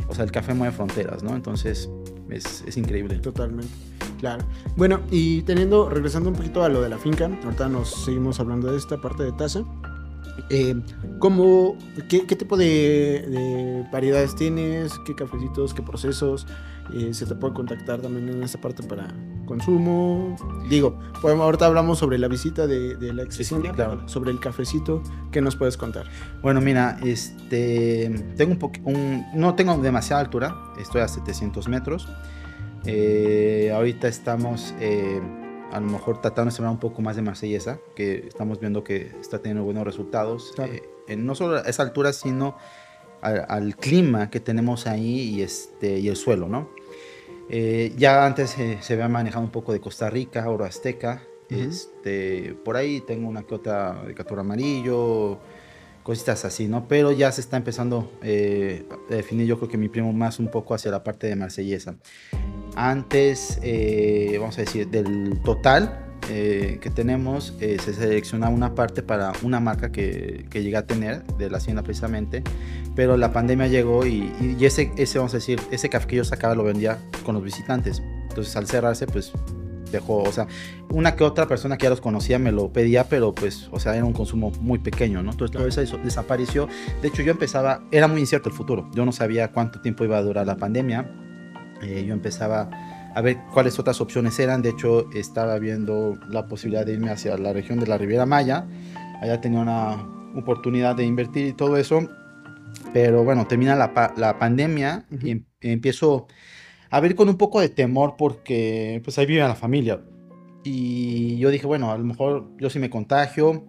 [0.08, 1.36] O sea, el café mueve fronteras, ¿no?
[1.36, 1.90] Entonces
[2.30, 3.18] es, es increíble.
[3.18, 3.68] Totalmente.
[4.18, 4.44] Claro.
[4.76, 8.70] Bueno, y teniendo, regresando un poquito a lo de la finca, ahorita nos seguimos hablando
[8.70, 9.64] de esta parte de taza.
[10.50, 10.74] Eh,
[11.18, 11.76] ¿cómo,
[12.08, 14.98] qué, tipo de, variedades tienes?
[15.06, 15.72] ¿Qué cafecitos?
[15.74, 16.46] ¿Qué procesos?
[16.92, 19.08] Eh, ¿Se te puede contactar también en esta parte para
[19.46, 20.36] consumo?
[20.68, 24.08] Digo, pues, ahorita hablamos sobre la visita de, la exposición, claro.
[24.08, 25.02] sobre el cafecito.
[25.30, 26.06] ¿Qué nos puedes contar?
[26.42, 32.08] Bueno, mira, este, tengo un, no tengo demasiada altura, estoy a 700 metros.
[32.86, 35.20] Eh, ahorita estamos eh,
[35.72, 39.10] a lo mejor tratando de sembrar un poco más de marsellesa, que estamos viendo que
[39.20, 40.54] está teniendo buenos resultados.
[41.08, 42.56] Eh, no solo a esa altura, sino
[43.20, 46.68] al, clima que tenemos ahí y, este, y el suelo, ¿no?
[47.48, 51.22] Eh, ya antes se había manejado un poco de Costa Rica, oro azteca.
[51.48, 55.38] este, por ahí tengo una que otra de catura amarillo,
[56.04, 56.86] cositas así, ¿no?
[56.86, 60.48] Pero ya se está empezando eh, a definir, yo creo que mi primo más un
[60.48, 61.96] poco hacia la parte de marsellesa.
[62.76, 69.02] Antes, eh, vamos a decir, del total eh, que tenemos, eh, se selecciona una parte
[69.02, 72.42] para una marca que, que llegué a tener de la hacienda precisamente,
[72.96, 76.24] pero la pandemia llegó y, y, ese, ese, vamos a decir, ese café que yo
[76.24, 78.02] sacaba lo vendía con los visitantes.
[78.28, 79.32] Entonces al cerrarse, pues
[79.92, 80.48] dejó, o sea,
[80.90, 83.94] una que otra persona que ya los conocía me lo pedía, pero pues, o sea,
[83.94, 85.30] era un consumo muy pequeño, ¿no?
[85.30, 86.68] Entonces todo eso desapareció.
[87.02, 88.90] De hecho, yo empezaba, era muy incierto el futuro.
[88.94, 91.23] Yo no sabía cuánto tiempo iba a durar la pandemia
[91.84, 92.70] eh, yo empezaba
[93.14, 94.62] a ver cuáles otras opciones eran.
[94.62, 98.66] De hecho, estaba viendo la posibilidad de irme hacia la región de la Riviera Maya.
[99.20, 102.08] Allá tenía una oportunidad de invertir y todo eso.
[102.92, 106.26] Pero bueno, termina la, la pandemia y em, empiezo
[106.90, 110.00] a ver con un poco de temor porque pues ahí vive la familia.
[110.64, 113.64] Y yo dije, bueno, a lo mejor yo si me contagio,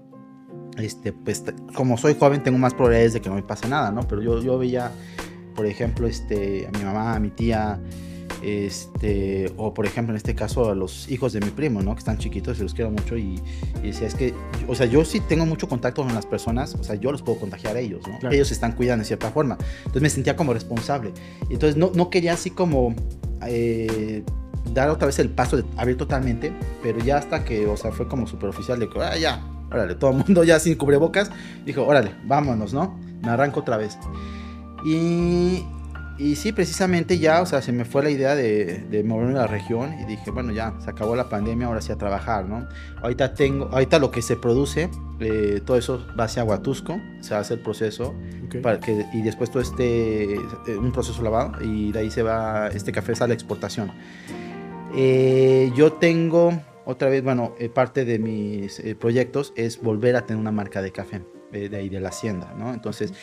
[0.78, 1.44] este, pues
[1.76, 4.08] como soy joven tengo más probabilidades de que no me pase nada, ¿no?
[4.08, 4.92] Pero yo, yo veía
[5.56, 7.80] por ejemplo, este, a mi mamá, a mi tía,
[8.44, 11.94] este, o por ejemplo en este caso a los hijos de mi primo, ¿no?
[11.94, 13.42] Que están chiquitos y los quiero mucho y,
[13.82, 14.34] y decía, es que,
[14.68, 17.40] o sea, yo sí tengo mucho contacto con las personas, o sea, yo los puedo
[17.40, 18.30] contagiar a ellos, ¿no?
[18.30, 19.58] Ellos se están cuidando de cierta forma.
[19.80, 21.12] Entonces me sentía como responsable.
[21.50, 22.96] Entonces no, no quería así como...
[23.48, 24.24] Eh,
[24.74, 28.08] dar otra vez el paso de abrir totalmente, pero ya hasta que, o sea, fue
[28.08, 31.32] como super oficial de que, ah, ya, órale, todo el mundo ya sin cubrebocas,
[31.66, 32.98] dijo, órale, vámonos, ¿no?
[33.22, 33.98] Me arranco otra vez.
[34.86, 35.66] Y,
[36.20, 39.42] y sí, precisamente ya, o sea, se me fue la idea de, de, moverme a
[39.42, 42.68] la región y dije, bueno, ya, se acabó la pandemia, ahora sí a trabajar, ¿no?
[43.02, 47.56] Ahorita tengo, ahorita lo que se produce, eh, todo eso va hacia Huatusco, se hace
[47.56, 48.14] el proceso
[48.62, 52.68] para que, y después todo este, eh, un proceso lavado y de ahí se va,
[52.68, 53.92] este café a la exportación.
[54.96, 60.52] Eh, yo tengo, otra vez, bueno, parte de mis proyectos es volver a tener una
[60.52, 62.74] marca de café de ahí de la hacienda, ¿no?
[62.74, 63.14] Entonces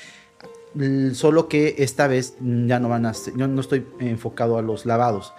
[1.15, 5.35] solo que esta vez ya no van a yo no estoy enfocado a los lavados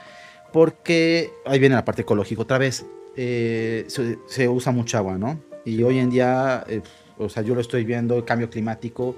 [0.52, 2.86] porque ahí viene la parte ecológica otra vez.
[3.15, 3.86] Eh,
[4.28, 6.82] se, usa mucha agua no y hoy en día eh,
[7.19, 9.15] o sea yo lo estoy viendo el cambio climático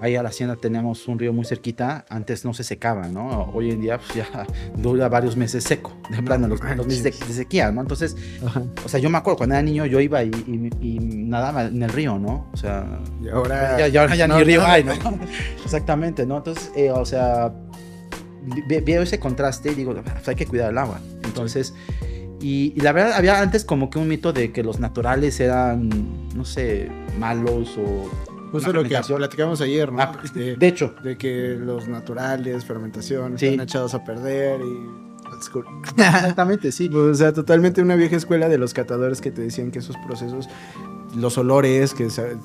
[0.00, 3.50] ahí a la hacienda tenemos un río muy cerquita, antes no se secaba, ¿no?
[3.54, 7.70] Hoy en día pues, ya dura varios meses seco, de plano, los, meses de, sequía,
[7.70, 7.80] ¿no?
[7.80, 8.16] Entonces,
[8.84, 10.30] o sea, yo me acuerdo cuando era niño yo iba y,
[10.80, 12.48] y, nadaba en el río, ¿no?
[12.52, 14.92] O sea, y ahora ya, ahora ya ni río hay, ¿no?
[15.64, 16.38] Exactamente, ¿no?
[16.38, 17.52] Entonces, eh, o sea,
[18.68, 21.00] veo ese contraste y digo, pues, hay que cuidar el agua.
[21.24, 21.74] Entonces,
[22.40, 25.88] y, y, la verdad, había antes como que un mito de que los naturales eran,
[26.34, 28.08] no sé, malos o
[28.52, 30.00] Justo lo que platicamos ayer, ¿no?
[30.00, 30.94] Ah, de, hecho.
[31.02, 35.06] De que los naturales, fermentación, están echados a perder y...
[35.96, 36.88] Exactamente, sí.
[36.88, 40.48] O sea, totalmente una vieja escuela de los catadores que te decían que esos procesos,
[41.16, 42.36] los olores que se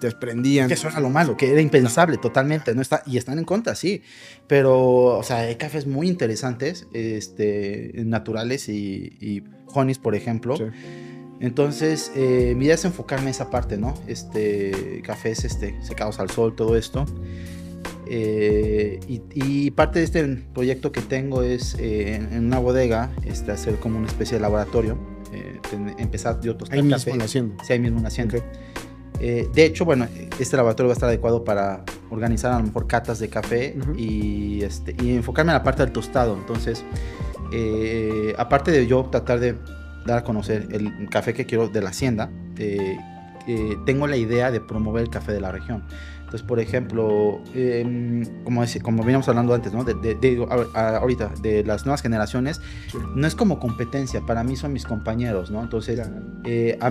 [0.00, 0.68] desprendían.
[0.68, 2.82] Que eso era lo malo, que era impensable totalmente, ¿no?
[2.82, 4.02] Está, y están en contra, sí.
[4.46, 10.56] Pero, o sea, hay cafés muy interesantes, este, naturales y, y honeys, por ejemplo.
[10.56, 10.64] Sí
[11.40, 13.94] entonces, eh, mi idea es enfocarme en esa parte, ¿no?
[14.06, 17.06] Este, cafés este, secados al sol, todo esto.
[18.06, 23.76] Eh, y, parte de este proyecto que tengo es eh, en, una bodega este, hacer
[23.76, 24.98] como una especie de laboratorio.
[25.96, 27.56] empezar yo tostar Ahí mismo naciendo.
[27.64, 28.36] Sí, ahí mismo naciendo.
[29.18, 33.18] de hecho, bueno, este laboratorio va a estar adecuado para organizar a lo mejor catas
[33.18, 36.36] de café y, este, y enfocarme en la parte del tostado.
[36.36, 36.84] Entonces,
[38.36, 39.56] aparte de yo tratar de
[40.06, 42.98] dar a conocer el café que quiero de la hacienda, eh,
[43.46, 45.84] eh, tengo la idea de promover el café de la región.
[46.30, 49.82] Entonces, por ejemplo, em, como, como veníamos hablando antes, ¿no?
[49.82, 52.60] De, ahorita, de las nuevas generaciones,
[53.16, 55.60] no es como competencia, para mí son mis compañeros, ¿no?
[55.60, 56.00] Entonces,
[56.44, 56.88] eh, a,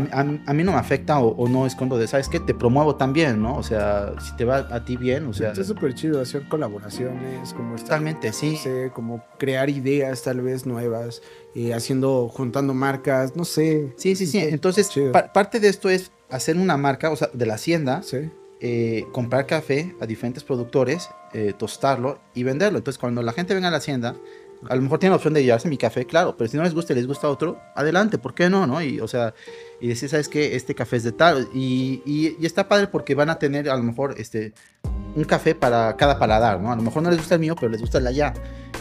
[0.53, 2.41] mí no me afecta o, no escondo de, ¿sabes qué?
[2.41, 3.55] Te promuevo también, ¿no?
[3.55, 5.53] O sea, si te va a ti bien, o sea...
[5.53, 7.77] Es súper chido hacer colaboraciones, como...
[7.77, 8.57] Totalmente, sí.
[8.57, 11.21] Sé, como crear ideas tal vez nuevas,
[11.55, 13.93] eh, haciendo, juntando marcas, no sé.
[13.95, 14.39] Sí, sí, sí.
[14.39, 14.91] Entonces,
[15.33, 18.03] parte de esto es hacer una marca, o sea, de la hacienda.
[18.03, 18.29] Sí
[18.61, 22.77] eh, comprar café a diferentes productores, eh, tostarlo y venderlo.
[22.77, 24.15] Entonces, cuando la gente venga a la hacienda,
[24.67, 26.73] a lo mejor tiene la opción de llevarse mi café, claro, pero si no les
[26.73, 28.67] gusta y les gusta otro, adelante, ¿por qué no?
[28.67, 28.81] no?
[28.81, 29.33] Y, o sea,
[29.79, 30.55] y decir, ¿sabes qué?
[30.55, 31.47] Este café es de tal.
[31.53, 34.53] Y, y, está padre porque van a tener a lo mejor este,
[35.15, 36.71] un café para cada paladar, ¿no?
[36.71, 38.33] A lo mejor no les gusta el mío, pero les gusta el allá.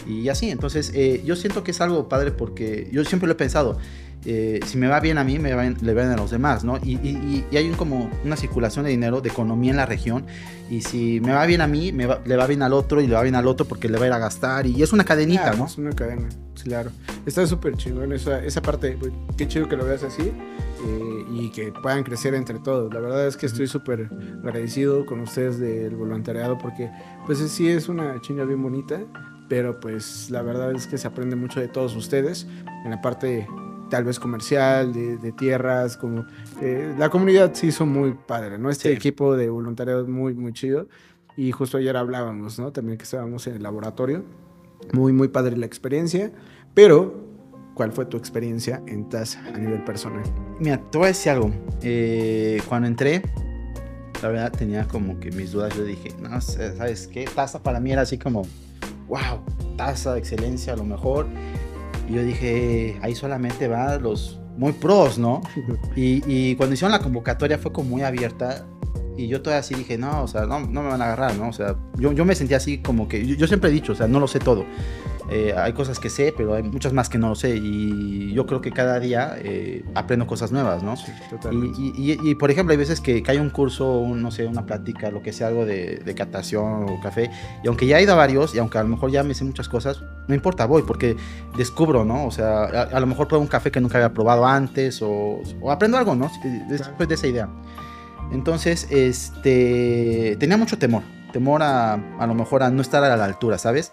[0.05, 3.37] Y así, entonces eh, yo siento que es algo padre porque yo siempre lo he
[3.37, 3.77] pensado.
[4.25, 5.63] Eh, si me va bien a mí, me le va
[6.01, 6.77] bien a los demás, ¿no?
[6.77, 10.25] Y, hay un, como una circulación de dinero, de economía en la región,
[10.69, 13.15] y si me va bien a mí, me le va bien al otro y le
[13.15, 15.53] va bien al otro porque le va a ir a gastar, y es una cadenita,
[15.53, 15.67] ¿no?
[15.67, 16.27] Es una cadena,
[16.61, 16.91] claro.
[17.25, 18.97] Está súper chingón esa, esa parte,
[19.37, 22.93] qué chido que lo veas así eh, y que puedan crecer entre todos.
[22.93, 24.09] La verdad es que estoy súper
[24.43, 26.91] agradecido con ustedes del voluntariado porque
[27.25, 28.99] pues sí es una chinga bien bonita,
[29.47, 32.47] pero pues la verdad es que se aprende mucho de todos ustedes
[32.83, 33.47] en la parte
[33.89, 36.25] tal vez comercial, de, tierras, como
[36.61, 38.69] eh, la comunidad se hizo muy padre, ¿no?
[38.69, 40.87] Este equipo de voluntariado muy, muy chido.
[41.35, 42.71] Y justo ayer hablábamos, ¿no?
[42.71, 44.23] También que estábamos en el laboratorio.
[44.93, 46.31] Muy, muy padre la experiencia.
[46.73, 47.13] Pero,
[47.73, 50.23] ¿cuál fue tu experiencia en TAS a nivel personal?
[50.59, 51.51] Mira, te voy a decir algo.
[51.81, 53.21] Eh, cuando entré,
[54.21, 55.75] la verdad tenía como que mis dudas.
[55.75, 57.25] Yo dije, no sé, ¿sabes qué?
[57.33, 58.43] Taza para mí era así como,
[59.07, 59.41] wow,
[59.77, 61.25] taza de excelencia a lo mejor.
[62.09, 65.41] Y yo dije, ahí solamente van los muy pros, ¿no?
[65.95, 68.65] Y, cuando hicieron la convocatoria fue como muy abierta.
[69.15, 71.49] Y yo todavía así dije, no, o sea, no, no me van a agarrar, ¿no?
[71.49, 74.07] O sea, yo, yo me sentía así como que, yo siempre he dicho, o sea,
[74.07, 74.65] no lo sé todo.
[75.31, 77.55] Eh, hay cosas que sé, pero hay muchas más que no sé.
[77.55, 80.97] Y yo creo que cada día eh, aprendo cosas nuevas, ¿no?
[80.97, 81.79] Sí, totalmente.
[81.79, 85.11] Y, y, por ejemplo, hay veces que, que hay un curso, no sé, una plática,
[85.11, 87.29] lo que sea, algo de, de catación o café.
[87.63, 89.43] Y aunque ya he ido a varios, y aunque a lo mejor ya me sé
[89.43, 91.15] muchas cosas, no importa, voy, porque
[91.57, 92.25] descubro, ¿no?
[92.25, 95.71] O sea, a, lo mejor pruebo un café que nunca había probado antes o, o
[95.71, 96.31] aprendo algo, ¿no?
[96.69, 97.49] Después de esa idea.
[98.31, 103.25] Entonces, este, tenía mucho temor, temor a, a lo mejor a no estar a la
[103.25, 103.91] altura, ¿sabes?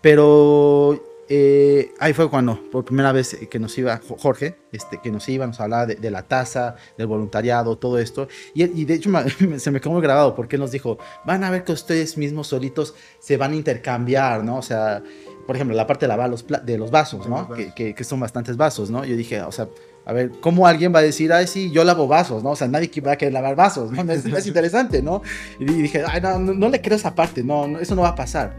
[0.00, 5.28] Pero eh, ahí fue cuando, por primera vez que nos iba Jorge, este, que nos
[5.28, 8.28] iba, nos hablaba de, la tasa, del voluntariado, todo esto.
[8.54, 9.10] Y, de hecho
[9.58, 12.46] se me quedó muy grabado porque él nos dijo, van a ver que ustedes mismos
[12.46, 14.56] solitos se van a intercambiar, ¿no?
[14.56, 15.02] O sea,
[15.46, 17.48] por ejemplo, la parte de lavar los, de los vasos, ¿no?
[17.50, 19.04] Que, que, son bastantes vasos, ¿no?
[19.04, 19.68] Yo dije, o sea,
[20.06, 22.50] a ver, ¿cómo alguien va a decir, ay, sí, yo lavo vasos, ¿no?
[22.50, 24.12] O sea, nadie va a querer lavar vasos, ¿no?
[24.12, 25.20] Es, interesante, ¿no?
[25.58, 28.14] Y dije, ay, no, no, le creo esa parte, no, no, eso no va a
[28.14, 28.56] pasar.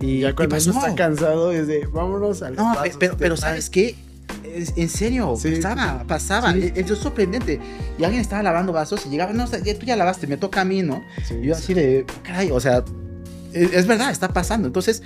[0.00, 3.94] Y ya cuando uno está cansado es de vámonos al No, pero, pero ¿sabes qué?
[4.44, 6.54] En serio, pasaba, pasaba.
[6.54, 7.60] Es, sorprendente.
[7.98, 10.82] Y alguien estaba lavando vasos y llegaba, no, tú ya lavaste, me toca a mí,
[10.82, 11.04] ¿no?
[11.30, 12.84] y yo así de, caray, o sea,
[13.52, 14.66] es, verdad, está pasando.
[14.66, 15.02] Entonces,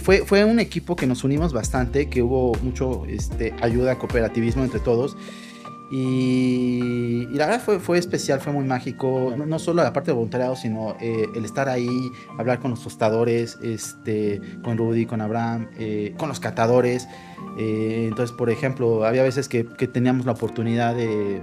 [0.00, 4.80] fue, fue un equipo que nos unimos bastante, que hubo mucho este, ayuda, cooperativismo entre
[4.80, 5.16] todos.
[5.94, 10.56] Y, la verdad fue, fue especial, fue muy mágico, no, solo la parte de voluntariado,
[10.56, 16.14] sino eh, el estar ahí, hablar con los tostadores, este, con Rudy, con Abraham, eh,
[16.16, 17.08] con los catadores.
[17.58, 21.42] Eh, entonces, por ejemplo, había veces que, que, teníamos la oportunidad de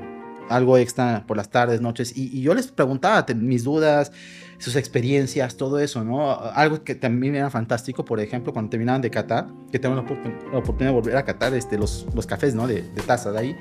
[0.49, 4.11] algo extra por las tardes, noches, y, yo les preguntaba mis dudas,
[4.57, 6.31] sus experiencias, todo eso, ¿no?
[6.31, 10.87] Algo que también era fantástico, por ejemplo, cuando terminaban de catar, que tengo la, oportunidad
[10.87, 12.65] de volver a catar este, los, los cafés, ¿no?
[12.65, 13.55] De, de taza de ahí.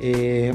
[0.00, 0.54] Eh,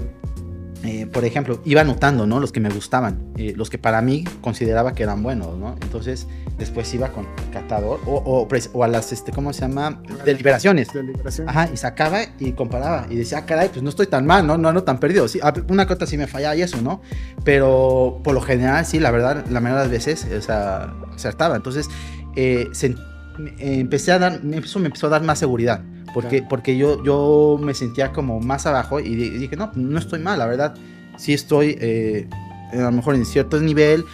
[0.86, 2.41] eh, por ejemplo, iba anotando, ¿no?
[2.41, 5.75] Los que me gustaban, eh, los que para mí consideraba que eran buenos, ¿no?
[5.82, 6.27] Entonces,
[6.58, 10.01] después iba con el catador o, o, a las, este, ¿cómo se llama?
[10.25, 10.91] Deliberaciones.
[10.91, 11.47] Deliberación.
[11.47, 14.58] Ajá, y sacaba y comparaba y decía, ah, caray, pues no estoy tan mal, ¿no?
[14.58, 15.29] No, no tan perdido.
[15.29, 17.01] Sí, una cota sí me fallaba y eso, ¿no?
[17.45, 21.56] Pero por lo general, sí, la verdad, la mayoría de las veces, o sea, acertaba.
[21.56, 21.88] Entonces,
[22.36, 25.82] empecé a dar, eso me empezó a dar más seguridad
[26.13, 30.39] porque, porque yo, yo me sentía como más abajo y dije, no, no estoy mal,
[30.39, 30.76] la verdad,
[31.17, 32.28] sí estoy eh,
[32.71, 34.06] a lo mejor en cierto nivel,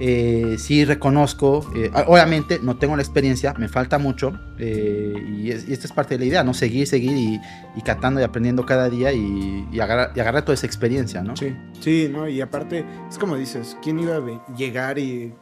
[0.00, 5.92] eh, sí reconozco, eh, obviamente no tengo la experiencia, me falta mucho y, esta es
[5.92, 6.54] parte de la idea, ¿no?
[6.54, 7.40] Seguir, seguir y,
[7.76, 11.36] y catando y aprendiendo cada día y, y, agarrar, y agarrar toda esa experiencia, ¿no?
[11.36, 12.28] Sí, sí, ¿no?
[12.28, 15.32] Y aparte, es como dices, ¿quién iba a llegar y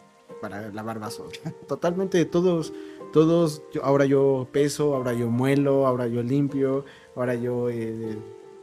[0.42, 1.32] para lavar vasos?
[1.68, 2.74] Totalmente todos
[3.12, 8.18] todos, ahora yo peso, ahora yo muelo, ahora yo limpio, ahora yo eh,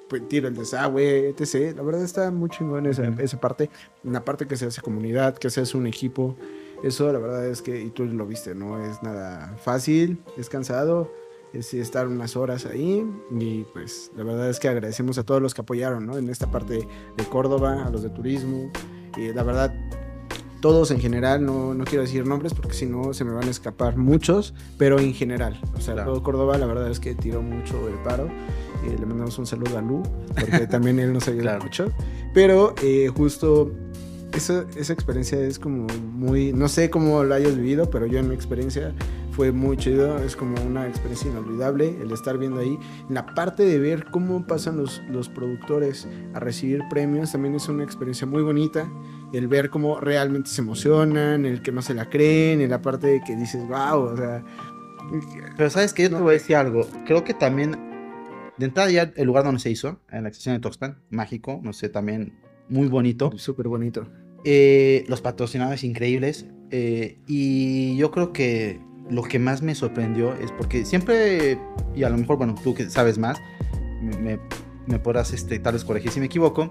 [0.09, 1.75] pues, tiro el desagüe, etc.
[1.77, 3.69] La verdad está muy chingón esa, esa parte.
[4.03, 6.35] La parte que se hace comunidad, que se hace un equipo.
[6.83, 11.11] Eso la verdad es que, y tú lo viste, no es nada fácil, es cansado,
[11.53, 15.53] es estar unas horas ahí y pues la verdad es que agradecemos a todos los
[15.53, 16.17] que apoyaron ¿no?
[16.17, 18.71] en esta parte de Córdoba, a los de turismo
[19.17, 19.73] y la verdad
[20.61, 23.51] todos en general, no, no quiero decir nombres porque si no se me van a
[23.51, 27.87] escapar muchos, pero en general, o sea, todo Córdoba la verdad es que tiró mucho
[27.87, 28.29] el paro.
[28.85, 30.03] y le mandamos un saludo a Lu,
[30.39, 31.91] porque también él nos ayuda mucho.
[32.33, 33.71] Pero eh, justo
[34.33, 38.29] esa, esa experiencia es como muy, no sé cómo lo hayas vivido, pero yo en
[38.29, 38.93] mi experiencia
[39.31, 42.77] fue muy chido, es como una experiencia inolvidable el estar viendo ahí.
[43.07, 47.85] La parte de ver cómo pasan los, los productores a recibir premios también es una
[47.85, 48.91] experiencia muy bonita.
[49.33, 53.07] El ver cómo realmente se emocionan, el que no se la creen, en la parte
[53.07, 54.43] de que dices, wow, o sea...
[55.57, 57.77] Pero sabes que yo te voy a decir algo, creo que también,
[58.57, 61.73] de entrada ya el lugar donde se hizo, en la excepción de Toxpan, mágico, no
[61.73, 62.33] sé, también
[62.69, 63.31] muy bonito.
[63.37, 64.07] Súper bonito.
[64.45, 66.45] Eh, los patrocinadores increíbles.
[66.71, 71.59] Eh, y yo creo que lo que más me sorprendió es porque siempre,
[71.95, 73.39] y a lo mejor, bueno, tú que sabes más,
[74.01, 74.39] me,
[74.85, 76.69] me podrás este, tal vez corregir si me equivoco.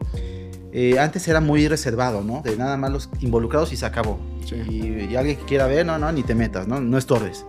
[0.72, 2.42] Eh, antes era muy reservado, ¿no?
[2.42, 4.18] De nada más los involucrados y se acabó.
[4.50, 6.80] Y, alguien que quiera ver, no, no, ni te metas, ¿no?
[6.80, 7.44] No estorbes.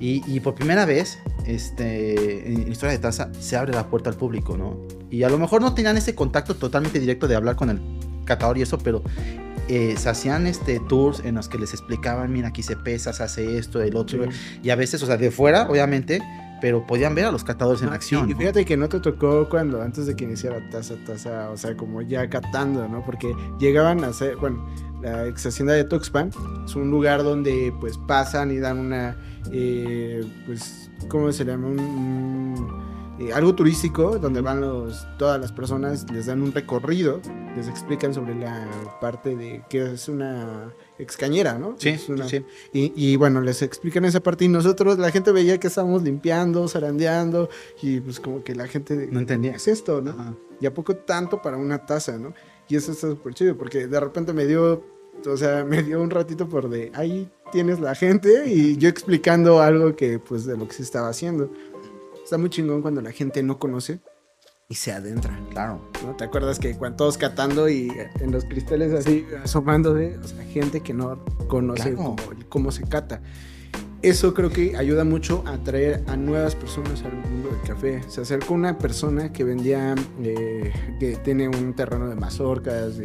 [0.00, 4.16] Y, y por primera vez, este, en Historia de Taza, se abre la puerta al
[4.16, 4.78] público, ¿no?
[5.10, 7.80] Y a lo mejor no tenían ese contacto totalmente directo de hablar con el
[8.24, 9.02] catador y eso, pero
[9.68, 13.22] eh, se hacían este, tours en los que les explicaban, mira, aquí se pesa, se
[13.22, 14.26] hace esto, el otro,
[14.62, 16.20] y a veces, o sea, de fuera, obviamente,
[16.60, 18.30] pero podían ver a los catadores en acción.
[18.30, 21.76] Y, fíjate que no te tocó cuando, antes de que iniciara Taza, Taza, o sea,
[21.76, 23.04] como ya catando, ¿no?
[23.04, 24.66] Porque llegaban a hacer, bueno,
[25.00, 26.30] la ex hacienda de Tuxpan
[26.64, 29.16] es un lugar donde pues pasan y dan una,
[29.52, 31.68] eh, pues, ¿cómo se llama?
[31.68, 37.20] un eh, algo turístico donde van los, todas las personas, les dan un recorrido,
[37.56, 38.68] les explican sobre la
[39.00, 41.76] parte de que es una excañera, ¿no?
[41.78, 42.44] Sí, sí.
[42.72, 47.48] Y, bueno, les explican esa parte y nosotros, la gente veía que estábamos limpiando, zarandeando
[47.82, 49.08] y pues como que la gente...
[49.10, 49.52] No entendía.
[49.52, 50.36] Es esto, ¿no?
[50.60, 52.34] Y a poco tanto para una taza, ¿no?
[52.68, 54.84] Y eso está súper chido porque de repente me dio,
[55.26, 59.60] o sea, me dio un ratito por de ahí tienes la gente y yo explicando
[59.62, 61.50] algo que pues de lo que se estaba haciendo.
[62.22, 64.00] Está muy chingón cuando la gente no conoce
[64.70, 65.38] y se adentra.
[65.50, 65.80] Claro.
[66.04, 66.14] ¿no?
[66.14, 70.82] ¿Te acuerdas que cuando todos catando y en los cristales así asomándose, o sea, gente
[70.82, 71.96] que no conoce
[72.48, 73.22] cómo, se cata.
[74.00, 78.00] Eso creo que ayuda mucho a atraer a nuevas personas al mundo del café.
[78.06, 83.00] Se acercó una persona que vendía, eh, que tiene un terreno de mazorcas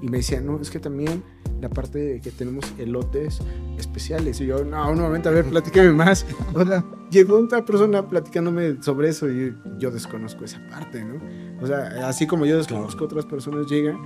[0.00, 1.22] y me decía, no, es que también
[1.60, 3.40] la parte de que tenemos elotes
[3.78, 4.40] especiales.
[4.40, 6.24] Y yo, no, un momento, a ver, platícame más.
[6.54, 11.20] O sea, llegó otra persona platicándome sobre eso y yo desconozco esa parte, ¿no?
[11.60, 13.98] O sea, así como yo desconozco otras personas llegan,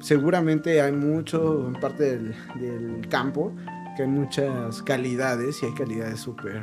[0.00, 3.52] seguramente hay mucho en parte del, del campo
[3.96, 6.62] que hay muchas calidades y hay calidades súper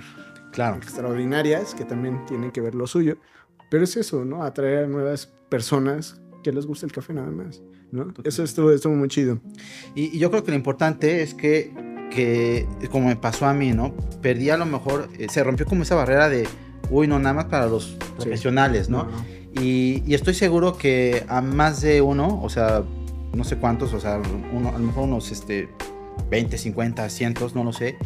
[0.51, 0.77] claro.
[0.77, 3.17] extraordinarias que también tienen que ver lo suyo.
[3.69, 4.43] Pero es eso, ¿no?
[4.43, 7.61] Atraer a nuevas personas que les gusta el café nada más.
[8.23, 9.39] Eso estuvo, estuvo muy chido.
[9.95, 11.71] Y, yo creo que lo importante es que,
[12.11, 13.95] que, como me pasó a mí, ¿no?
[14.21, 16.47] Perdí a lo mejor, eh, se rompió como esa barrera de,
[16.89, 19.07] uy, no, nada más para los profesionales, ¿no?
[19.53, 22.83] Y, y, estoy seguro que a más de uno, o sea,
[23.33, 24.19] no sé cuántos, o sea,
[24.51, 25.69] uno, a lo mejor unos este,
[26.29, 27.97] 20, 50, cientos, no lo sé,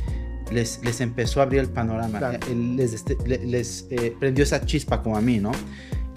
[0.51, 5.01] les, les empezó a abrir el panorama, eh, les, este, les, eh, prendió esa chispa
[5.01, 5.51] como a mí, ¿no?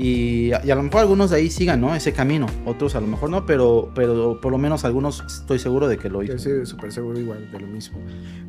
[0.02, 1.94] Y, a lo mejor algunos de ahí sigan, ¿no?
[1.94, 2.46] Ese camino.
[2.64, 6.08] Otros a lo mejor no, pero, pero por lo menos algunos estoy seguro de que
[6.08, 6.38] lo hizo.
[6.38, 7.98] Sí, súper seguro igual de lo mismo.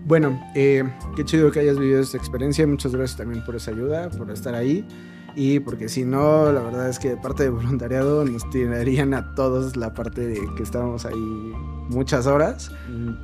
[0.05, 0.81] Bueno, eh,
[1.17, 2.65] qué chido que hayas vivido esta experiencia.
[2.65, 4.85] Muchas gracias también por esa ayuda, por estar ahí.
[5.35, 9.33] Y porque si no, la verdad es que de parte de voluntariado nos tirarían a
[9.35, 11.53] todos la parte de que estábamos ahí
[11.89, 12.71] muchas horas.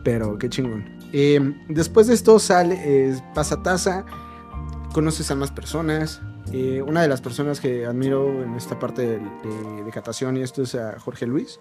[0.04, 0.86] Pero qué chingón.
[1.14, 1.40] Eh,
[1.70, 4.06] después de esto sale, pasa taza,
[4.94, 6.22] conoces a más personas,
[6.54, 10.76] eh, una de las personas que admiro en esta parte de, catación y esto es
[10.76, 11.60] a Jorge Luis.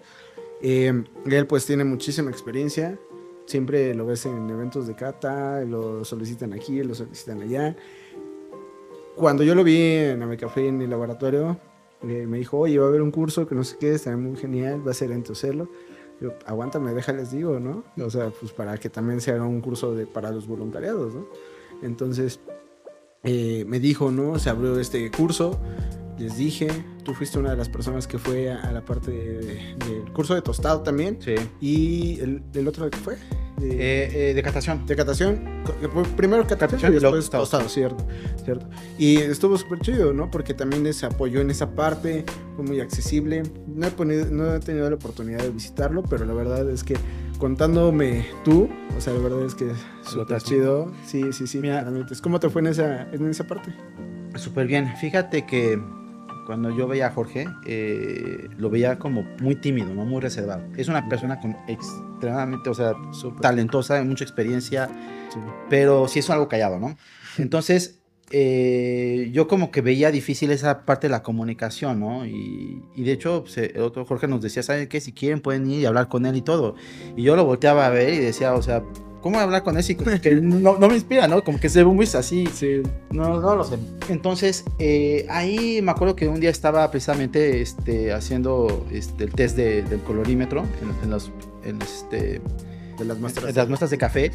[0.61, 2.99] Eh, él pues tiene muchísima experiencia,
[3.45, 7.75] siempre lo ves en eventos de cata, lo solicitan aquí, lo solicitan allá.
[9.17, 11.57] Cuando yo lo vi en Amecafé en el laboratorio,
[12.03, 14.37] eh, me dijo, oye, va a haber un curso que no sé qué, está muy
[14.37, 15.69] genial, va a ser en hacerlo.
[16.21, 17.83] Yo, aguántame, déjales digo, ¿no?
[17.99, 21.27] O sea, pues para que también se haga un curso de, para los voluntariados, ¿no?
[21.81, 22.39] Entonces,
[23.23, 24.37] eh, me dijo, ¿no?
[24.37, 25.59] Se abrió este curso.
[26.19, 26.67] Les dije,
[27.03, 30.81] tú fuiste una de las personas que fue a, la parte del curso de tostado
[30.81, 31.17] también.
[31.19, 31.35] Sí.
[31.59, 33.17] ¿Y el, el otro de qué fue?
[33.57, 34.85] De, Eh, eh, de catación.
[34.85, 35.39] de catación.
[35.81, 37.67] Que fue Primero catación y después tostado.
[37.69, 38.05] cierto,
[38.45, 38.67] cierto.
[38.99, 40.29] Y estuvo súper chido, ¿no?
[40.29, 42.23] Porque también les apoyó en esa parte,
[42.55, 43.43] fue muy accesible.
[43.67, 46.95] No he, ponido- no he tenido la oportunidad de visitarlo, pero la verdad es que
[47.39, 49.71] contándome tú, o sea, la verdad es que
[50.03, 50.91] súper chido.
[51.05, 51.57] Sí, sí, sí.
[51.59, 51.81] Mira.
[51.81, 52.13] realmente.
[52.21, 53.73] ¿Cómo te fue en esa, en esa parte?
[54.35, 54.93] Súper bien.
[55.01, 55.79] Fíjate que
[56.47, 60.05] cuando yo veía a Jorge, eh, lo veía como muy tímido, ¿no?
[60.05, 60.63] Muy reservado.
[60.77, 63.41] Es una persona con extremadamente, o sea, Súper.
[63.41, 64.87] talentosa, mucha experiencia,
[65.29, 65.39] Sí.
[65.69, 66.97] pero sí es algo callado, ¿no?
[67.37, 67.99] Entonces,
[68.31, 72.25] eh, yo como que veía difícil esa parte de la comunicación, ¿no?
[72.25, 75.01] Y, y de hecho, pues, el otro Jorge nos decía, ¿saben qué?
[75.01, 76.75] Si quieren pueden ir y hablar con él y todo.
[77.17, 78.83] Y yo lo volteaba a ver y decía, o sea,
[79.21, 81.43] ¿cómo hablar con como que no, no me inspira, ¿no?
[81.43, 82.81] Como que se ve muy así, Sí.
[83.11, 83.77] no, no lo sé.
[84.09, 89.55] Entonces, eh, ahí me acuerdo que un día estaba precisamente este, haciendo este, el test
[89.57, 91.31] de- del colorímetro en, en los,
[91.65, 92.41] en, este,
[92.97, 93.49] De las muestras.
[93.49, 94.31] en las muestras de café.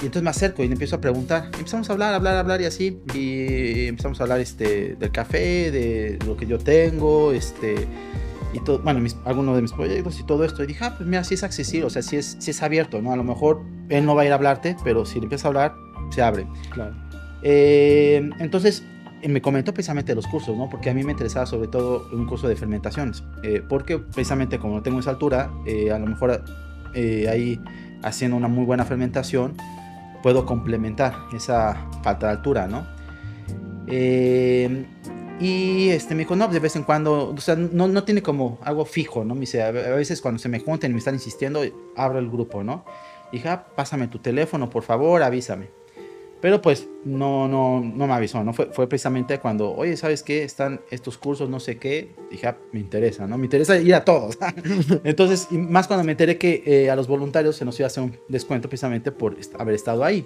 [0.00, 1.50] Y entonces me acerco y le empiezo a preguntar.
[1.56, 2.98] Empezamos a hablar, hablar, hablar y así.
[3.14, 7.86] Y empezamos a hablar este, del café, de lo que yo tengo, este,
[8.52, 10.62] y todo, bueno, mis, algunos de mis proyectos y todo esto.
[10.62, 13.00] Y dije, ah, pues mira, sí es accesible, o sea, sí es, sí es abierto,
[13.00, 13.12] ¿no?
[13.12, 15.50] A lo mejor él no va a ir a hablarte, pero si le empieza a
[15.50, 15.74] hablar,
[16.10, 16.46] se abre.
[16.70, 16.94] Claro.
[17.42, 18.84] Eh, entonces,
[19.22, 20.68] eh, me comentó precisamente los cursos, ¿no?
[20.68, 23.22] Porque a mí me interesaba sobre todo un curso de fermentaciones.
[23.42, 26.42] eh, porque precisamente como no tengo esa altura, eh, a lo mejor
[26.94, 27.60] eh, ahí
[28.02, 29.54] haciendo una muy buena fermentación,
[30.22, 32.86] puedo complementar esa falta de altura, ¿no?
[33.86, 34.86] Eh,
[35.42, 38.60] y este, me dijo, no, de vez en cuando, o sea, no, no tiene como
[38.62, 39.34] algo fijo, ¿no?
[39.34, 41.62] Me dice, a veces cuando se me junten y me están insistiendo,
[41.96, 42.84] abro el grupo, ¿no?
[43.32, 45.68] Dije, ah, pásame tu teléfono, por favor, avísame.
[46.40, 48.52] Pero pues no, no, no me avisó, ¿no?
[48.52, 50.44] Fue, fue precisamente cuando, oye, ¿sabes qué?
[50.44, 52.14] Están estos cursos, no sé qué.
[52.30, 53.36] Dije, ah, me interesa, ¿no?
[53.36, 54.38] Me interesa ir a todos.
[55.04, 57.88] Entonces, y más cuando me enteré que eh, a los voluntarios se nos iba a
[57.88, 60.24] hacer un descuento precisamente por haber estado ahí.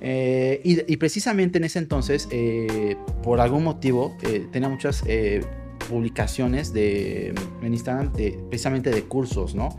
[0.00, 5.42] Eh, y, y precisamente en ese entonces, eh, por algún motivo, eh, tenía muchas eh,
[5.88, 9.78] publicaciones de, en Instagram de, precisamente de cursos, ¿no?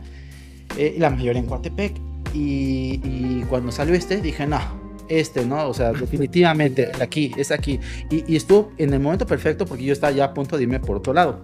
[0.76, 1.96] Eh, la mayoría en Coatepec.
[2.34, 4.60] Y, y cuando salió este, dije, no,
[5.08, 5.68] este, ¿no?
[5.68, 7.80] O sea, definitivamente, aquí, es aquí.
[8.10, 10.80] Y, y estuvo en el momento perfecto porque yo estaba ya a punto de irme
[10.80, 11.42] por otro lado.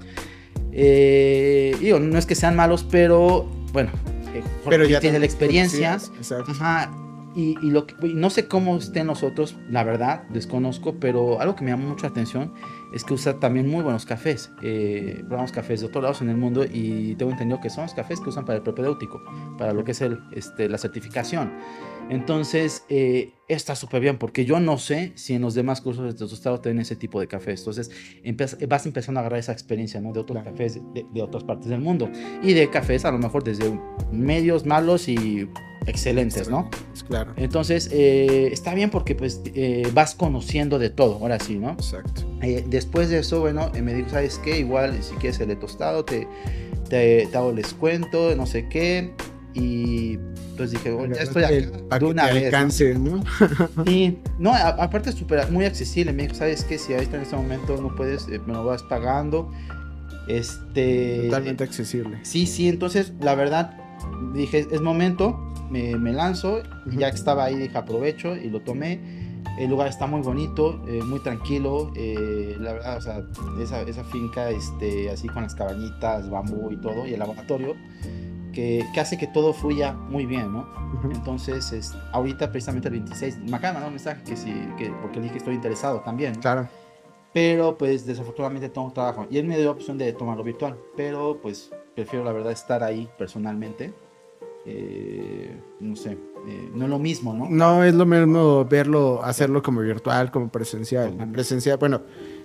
[0.72, 3.90] Eh, digo, no es que sean malos, pero bueno,
[4.34, 5.94] eh, Pero ya tiene la experiencia.
[6.18, 6.50] Exacto.
[6.50, 7.03] Ajá.
[7.34, 11.56] Y, y lo que, no sé cómo estén los otros, la verdad, desconozco, pero algo
[11.56, 12.52] que me llama mucha atención
[12.92, 14.52] es que usa también muy buenos cafés.
[14.62, 17.94] Eh, probamos cafés de otros lados en el mundo y tengo entendido que son los
[17.94, 19.20] cafés que usan para el propedéutico,
[19.58, 21.52] para lo que es el, este, la certificación.
[22.08, 26.14] Entonces, eh, está súper bien, porque yo no sé si en los demás cursos de
[26.18, 27.60] tostado tienen ese tipo de cafés.
[27.60, 27.90] Entonces,
[28.68, 30.12] vas empezando a agarrar esa experiencia ¿no?
[30.12, 30.50] de otros Claro.
[30.52, 32.10] cafés de, de otras partes del mundo.
[32.42, 33.78] Y de cafés, a lo mejor desde
[34.10, 35.48] medios, malos y
[35.86, 36.70] excelentes, ¿no?
[36.94, 37.34] Es claro.
[37.36, 41.72] Entonces, eh, está bien porque pues eh, vas conociendo de todo, ahora sí, ¿no?
[41.72, 42.22] Exacto.
[42.40, 44.58] Eh, después de eso, bueno, me dijo, ¿sabes qué?
[44.60, 46.26] Igual, si quieres el de tostado, te,
[46.88, 49.12] te, te hago el descuento, no sé qué.
[49.54, 50.18] Y
[50.56, 52.34] pues dije, "Oh, ya estoy acá de paquete una vez.
[52.34, 52.46] ¿no?".
[52.46, 53.22] alcance, ¿no?
[53.86, 56.12] Y no, a- aparte es súper, muy accesible.
[56.12, 56.76] Me dijo, ¿sabes qué?
[56.78, 59.50] Si ahorita en este momento no puedes, eh, me lo vas pagando.
[60.28, 61.24] Este...
[61.26, 62.18] Totalmente accesible.
[62.22, 63.76] Sí, sí, entonces la verdad
[64.34, 65.38] dije, es momento,
[65.70, 66.98] me, me lanzo, y Ujú.
[67.00, 69.22] ya que estaba ahí dije, aprovecho y lo tomé.
[69.58, 73.22] El lugar está muy bonito, eh, muy tranquilo, eh, la verdad, o sea,
[73.62, 77.76] esa, esa finca, este, así con las cabañitas, bambú y todo, y el laboratorio,
[78.54, 80.66] que, que hace que todo fluya muy bien, ¿no?
[81.12, 84.90] Entonces, es, ahorita precisamente el 26, me acaba de mandar un mensaje que sí, que,
[85.02, 86.40] porque le dije que estoy interesado también, ¿no?
[86.40, 86.68] Claro.
[87.32, 91.40] pero pues desafortunadamente tengo trabajo y él me dio la opción de tomarlo virtual pero
[91.42, 93.92] pues prefiero la verdad estar ahí personalmente
[94.66, 96.12] Eh, no sé
[96.46, 100.48] eh, no es lo mismo no No es lo mismo verlo, hacerlo como virtual, como
[100.48, 101.04] presencial.
[101.10, 101.34] Totalmente.
[101.34, 102.00] Presencial, bueno,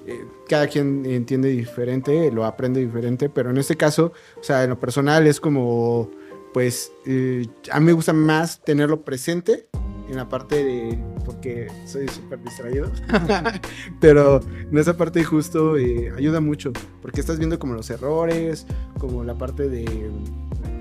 [0.08, 4.72] eh, cada quien entiende diferente, lo aprende diferente, pero en este caso, o sea, en
[4.72, 6.10] lo personal es como,
[6.54, 9.68] pues, eh, a mí me gusta más tenerlo presente
[10.10, 12.92] en la parte de, porque soy súper distraído,
[14.02, 14.40] pero
[14.72, 18.66] en esa parte justo eh, ayuda mucho, porque estás viendo como los errores,
[18.98, 19.86] como la parte de,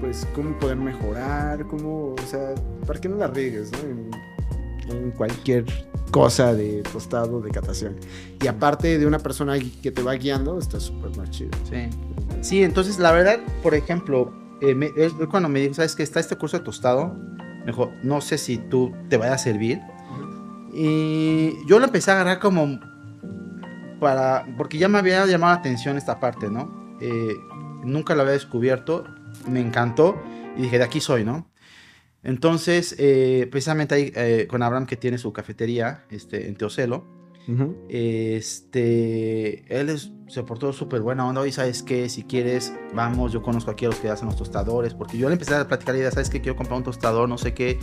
[0.00, 2.54] pues, cómo poder mejorar, cómo, o sea,
[2.86, 3.78] para que no la riegues, ¿no?
[3.80, 4.10] En,
[4.96, 5.66] en cualquier
[6.10, 7.96] cosa de tostado, de catación.
[8.42, 11.50] Y aparte de una persona que te va guiando, está súper más chido.
[11.68, 11.88] sí.
[12.40, 16.20] Sí entonces la verdad por ejemplo eh, me- él cuando me dijo sabes que está
[16.20, 17.12] este curso de tostado
[17.60, 19.80] me dijo no sé si tú te vaya a servir
[20.72, 22.78] y yo lo empecé a agarrar como
[24.00, 27.34] para porque ya me había llamado la atención esta parte no Eh,
[27.84, 29.04] nunca lo había descubierto
[29.48, 30.16] me encantó
[30.56, 31.46] y dije de aquí soy no
[32.22, 37.17] Entonces, eh, precisamente ahí eh, con Abraham que tiene su cafetería este, en Teocelo,
[37.88, 41.46] este, él es, se portó súper buena onda.
[41.46, 44.94] Y sabes qué, si quieres, vamos, yo conozco aquí a los que hacen los tostadores,
[44.94, 47.38] porque yo le empecé a platicar la idea, sabes que quiero comprar un tostador, no
[47.38, 47.78] sé qué.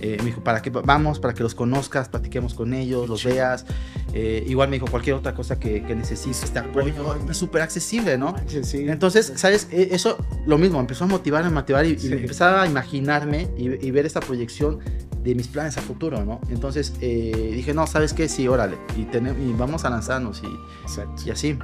[0.00, 3.66] Eh, me dijo, para que vamos, para que los conozcas, platiquemos con ellos, los veas.
[4.12, 8.16] Eh, igual me dijo cualquier otra cosa que, que necesites, este apoyo, es súper accesible,
[8.16, 8.34] ¿no?
[8.72, 9.68] Entonces, ¿sabes?
[9.70, 14.06] E, eso, lo mismo, empezó a motivarme, a motivar y, empezaba a imaginarme y, ver
[14.06, 14.78] esta proyección
[15.22, 16.40] de mis planes a futuro, ¿no?
[16.48, 18.28] Entonces eh, dije, no, ¿sabes qué?
[18.28, 21.58] Sí, órale, y, y vamos a lanzarnos y, y así.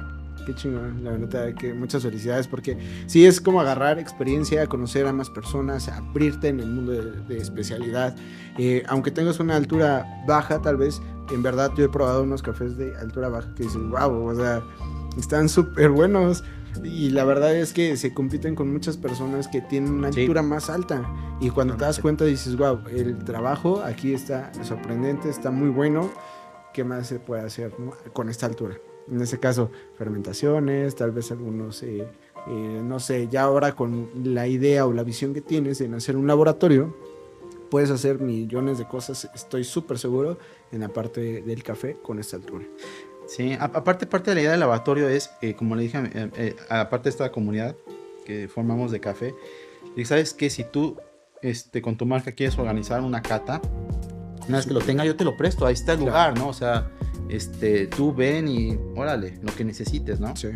[0.45, 2.77] Qué chingón, la verdad que muchas felicidades porque
[3.07, 8.15] sí es como agarrar experiencia, conocer a más personas, abrirte en el mundo de, especialidad.
[8.59, 11.01] Eh, aunque tengas una altura baja, tal vez,
[11.31, 14.61] en verdad yo he probado unos cafés de altura baja que dicen, wow, o sea,
[15.17, 16.43] están súper buenos.
[16.83, 20.69] Y la verdad es que se compiten con muchas personas que tienen una altura más
[20.69, 21.09] alta.
[21.39, 26.11] Y cuando te das cuenta dices, wow, el trabajo aquí está sorprendente, está muy bueno.
[26.73, 27.73] ¿Qué más se puede hacer
[28.13, 28.75] con esta altura?
[29.11, 32.07] en ese caso fermentaciones, tal vez algunos, eh,
[32.47, 36.15] eh, no sé, ya ahora con la idea o la visión que tienes en hacer
[36.17, 36.95] un laboratorio,
[37.75, 40.39] puedes hacer millones de cosas, estoy súper seguro,
[40.71, 42.63] en la parte del café con esta altura.
[43.27, 45.97] Sí, aparte parte de la idea del laboratorio es, eh, como le dije,
[46.69, 47.75] aparte de esta comunidad
[48.23, 49.35] que formamos de café,
[49.93, 50.95] y sabes que si tú
[51.41, 53.61] este, con tu marca quieres organizar una cata,
[54.47, 56.47] una vez que lo tenga yo te lo presto, ahí está el lugar, ¿no?
[56.47, 56.89] O sea,
[57.27, 60.33] este, tú ven y órale, lo que necesites, ¿no?
[60.37, 60.47] Sí.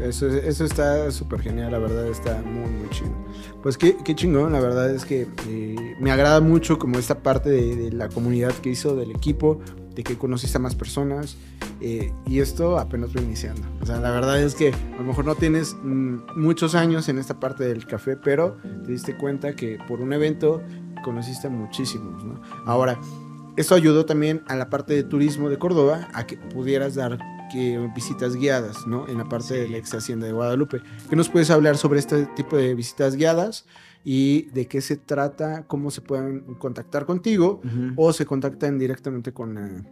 [0.00, 3.12] Eso, eso está súper genial, la verdad está muy, muy chido.
[3.62, 7.50] Pues qué, qué chingón, la verdad es que eh, me agrada mucho como esta parte
[7.50, 9.60] de, la comunidad que hizo, del equipo,
[9.94, 11.36] de que conociste a más personas
[11.80, 13.62] eh, y esto apenas va iniciando.
[13.80, 17.18] O sea, la verdad es que a lo mejor no tienes mm, muchos años en
[17.18, 20.62] esta parte del café, pero te diste cuenta que por un evento
[21.02, 22.40] conociste a muchísimos, ¿no?
[22.66, 22.98] Ahora,
[23.56, 27.18] esto ayudó también a la parte de turismo de Córdoba a que pudieras dar
[27.50, 29.08] que, visitas guiadas, ¿no?
[29.08, 30.80] En la parte de la ex hacienda de Guadalupe.
[31.08, 33.66] ¿Qué nos puedes hablar sobre este tipo de visitas guiadas
[34.04, 37.60] y de qué se trata, cómo se pueden contactar contigo
[37.96, 39.82] o se contactan directamente con, eh,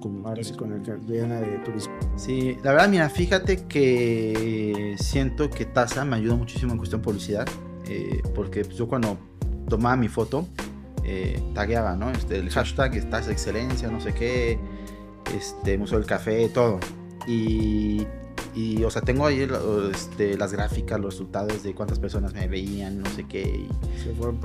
[0.00, 0.22] con,
[0.56, 1.94] con, el de turismo?
[2.16, 7.46] Sí, la verdad, mira, fíjate que siento que Taza me ayuda muchísimo en cuestión publicidad,
[7.86, 9.18] eh, porque yo cuando
[9.68, 10.46] tomaba mi foto,
[11.04, 12.10] eh, tagueaba, ¿no?
[12.10, 14.58] Este, el hashtag estás excelencia, no sé qué,
[15.34, 16.80] este, Museo del Café, todo.
[17.26, 18.06] Y,
[18.54, 19.48] y o sea, tengo ahí
[19.92, 23.68] este, las gráficas, los resultados de cuántas personas me veían, no sé qué, y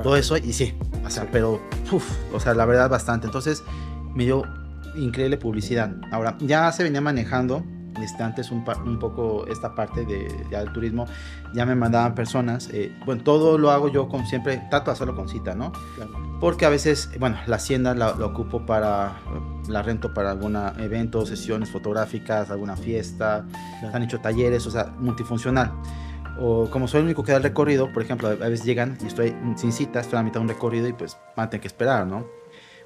[0.02, 0.74] todo eso, y sí,
[1.06, 1.62] o sea, pero,
[1.92, 3.28] uff, o sea, la verdad bastante.
[3.28, 3.64] Entonces,
[4.16, 4.44] me dio
[4.96, 5.96] increíble publicidad.
[6.12, 7.64] Ahora, ya se venía manejando
[8.04, 11.06] este, antes un, un, poco esta parte de, del turismo,
[11.54, 12.70] ya me mandaban personas.
[12.72, 15.72] Eh, bueno, todo lo hago yo con siempre, trato de hacerlo con cita, ¿no?
[16.40, 19.20] Porque a veces, bueno, la hacienda la, ocupo para,
[19.68, 23.46] la rento para algún evento, sesiones fotográficas, alguna fiesta,
[23.94, 25.72] han hecho talleres, o sea, multifuncional.
[26.40, 29.08] O como soy el único que da el recorrido, por ejemplo, a veces llegan y
[29.08, 31.68] estoy sin cita, estoy a mitad de un recorrido y pues van a tener que
[31.68, 32.26] esperar, ¿no?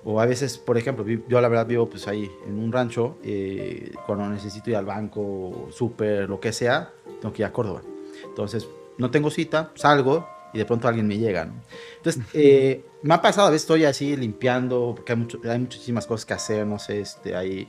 [0.08, 3.92] O a veces, por ejemplo, yo la verdad vivo pues ahí en un rancho, eh,
[4.06, 7.82] cuando necesito ir al banco, súper, lo que sea, tengo que ir a Córdoba.
[8.24, 8.68] Entonces,
[9.00, 11.56] no tengo cita, salgo y de pronto alguien me llega, ¿no?
[11.98, 16.06] Entonces, eh, me ha pasado, a veces estoy así limpiando, porque hay, mucho, hay muchísimas
[16.06, 17.68] cosas que hacer, no sé, este, ahí,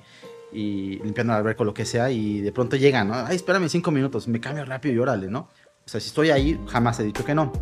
[0.52, 3.14] y limpiando el alberco, lo que sea, y de pronto llegan, ¿no?
[3.14, 5.48] Ay, espérame cinco minutos, me cambio rápido y órale, ¿no?
[5.86, 7.52] O sea, si estoy ahí, jamás he dicho que no.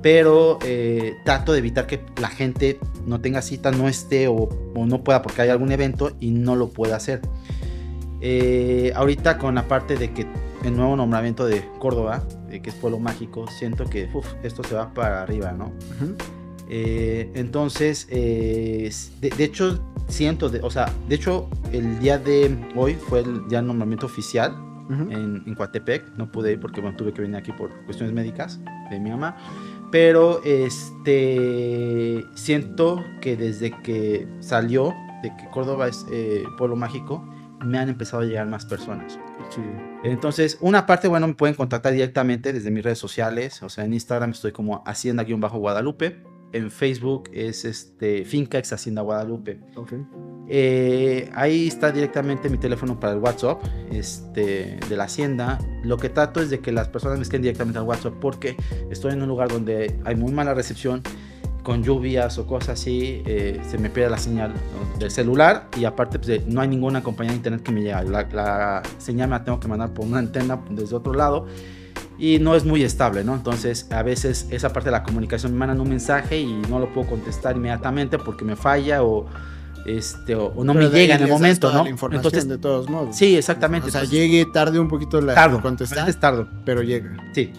[0.00, 5.04] Pero eh, trato de evitar que la gente no tenga cita, no esté o, no
[5.04, 7.20] pueda porque hay algún evento y no lo pueda hacer.
[8.22, 10.26] Eh, ahorita con la parte de que
[10.64, 14.08] el nuevo nombramiento de Córdoba, que es Pueblo Mágico, siento que
[14.42, 15.70] esto se va para arriba, ¿no?
[16.70, 18.90] Eh, entonces, de,
[19.38, 24.65] hecho, siento, o sea, de hecho, el día de hoy fue el ya nombramiento oficial
[24.90, 26.16] en, en, Coatepec.
[26.16, 28.60] No pude ir porque bueno, tuve que venir aquí por cuestiones médicas
[28.90, 29.36] de mi mamá.
[29.90, 37.24] Pero este siento que desde que salió de que Córdoba es eh, pueblo mágico,
[37.64, 39.18] me han empezado a llegar más personas.
[40.02, 43.62] Entonces, una parte, bueno, me pueden contactar directamente desde mis redes sociales.
[43.62, 49.60] O sea, en Instagram estoy como Hacienda-Guadalupe en Facebook es este, Finca Ex Hacienda Guadalupe.
[50.48, 55.58] Eh, ahí está directamente mi teléfono para el WhatsApp este, de la Hacienda.
[55.82, 58.56] Lo que trato es de que las personas me estén directamente al WhatsApp porque
[58.90, 61.02] estoy en un lugar donde hay muy mala recepción
[61.62, 64.54] con lluvias o cosas así, eh, se me pierde la señal
[65.00, 68.04] del celular y aparte pues, no hay ninguna compañía de internet que me llegue.
[68.04, 71.46] La, la, señal me la tengo que mandar por una antena desde otro lado
[72.18, 73.34] y no es muy estable, ¿no?
[73.34, 76.92] Entonces, a veces esa parte de la comunicación me mandan un mensaje y no lo
[76.92, 79.26] puedo contestar inmediatamente porque me falla o
[79.86, 81.86] este o, no me llega en el momento, ¿no?
[81.86, 83.16] Entonces, de todos modos.
[83.16, 83.88] Sí, exactamente.
[83.88, 86.08] O sea, llegue tarde un poquito la tardo, contestar.
[86.08, 87.16] Es tardo, pero llega.
[87.32, 87.52] Sí.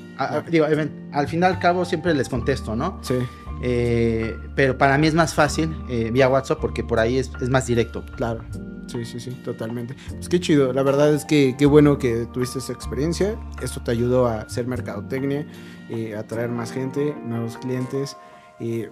[0.49, 0.65] digo,
[1.13, 2.99] al final al cabo siempre les contesto, ¿no?
[3.01, 3.15] Sí.
[3.61, 7.49] Eh, pero para mí es más fácil eh, vía WhatsApp porque por ahí es, es,
[7.49, 8.03] más directo.
[8.15, 8.43] Claro.
[8.87, 9.95] Sí, sí, sí, totalmente.
[10.09, 10.71] Pues qué chido.
[10.73, 13.37] La verdad es que qué bueno que tuviste esa experiencia.
[13.61, 15.45] Esto te ayudó a hacer mercadotecnia,
[15.89, 18.15] eh, a atraer más gente, nuevos clientes.
[18.59, 18.85] Y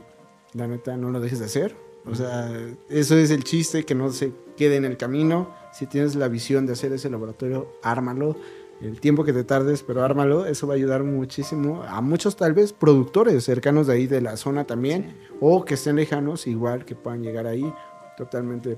[0.53, 1.75] la neta, no lo dejes de hacer.
[2.05, 2.51] O sea,
[2.89, 5.53] eso es el chiste, que no se quede en el camino.
[5.71, 8.35] Si tienes la visión de hacer ese laboratorio, ármalo.
[8.81, 10.45] El tiempo que te tardes, pero ármalo.
[10.45, 14.35] Eso va a ayudar muchísimo a muchos, tal vez, productores cercanos de ahí de la
[14.35, 17.73] zona también, o que estén lejanos, igual que puedan llegar ahí.
[18.17, 18.77] Totalmente,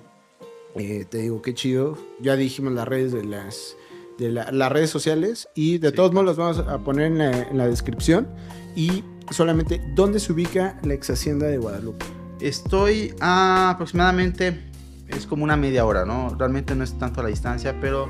[0.76, 1.97] eh, te digo, qué chido.
[2.22, 3.76] Ya dijimos las redes de las,
[4.18, 7.57] de las redes sociales y de todos modos las vamos a poner en la, en
[7.57, 8.28] la descripción.
[8.76, 12.05] Y solamente, ¿dónde se ubica la ex hacienda de Guadalupe?
[12.39, 14.70] Estoy a aproximadamente,
[15.07, 16.36] es como una media hora, ¿no?
[16.38, 18.07] Realmente no es tanto la distancia, pero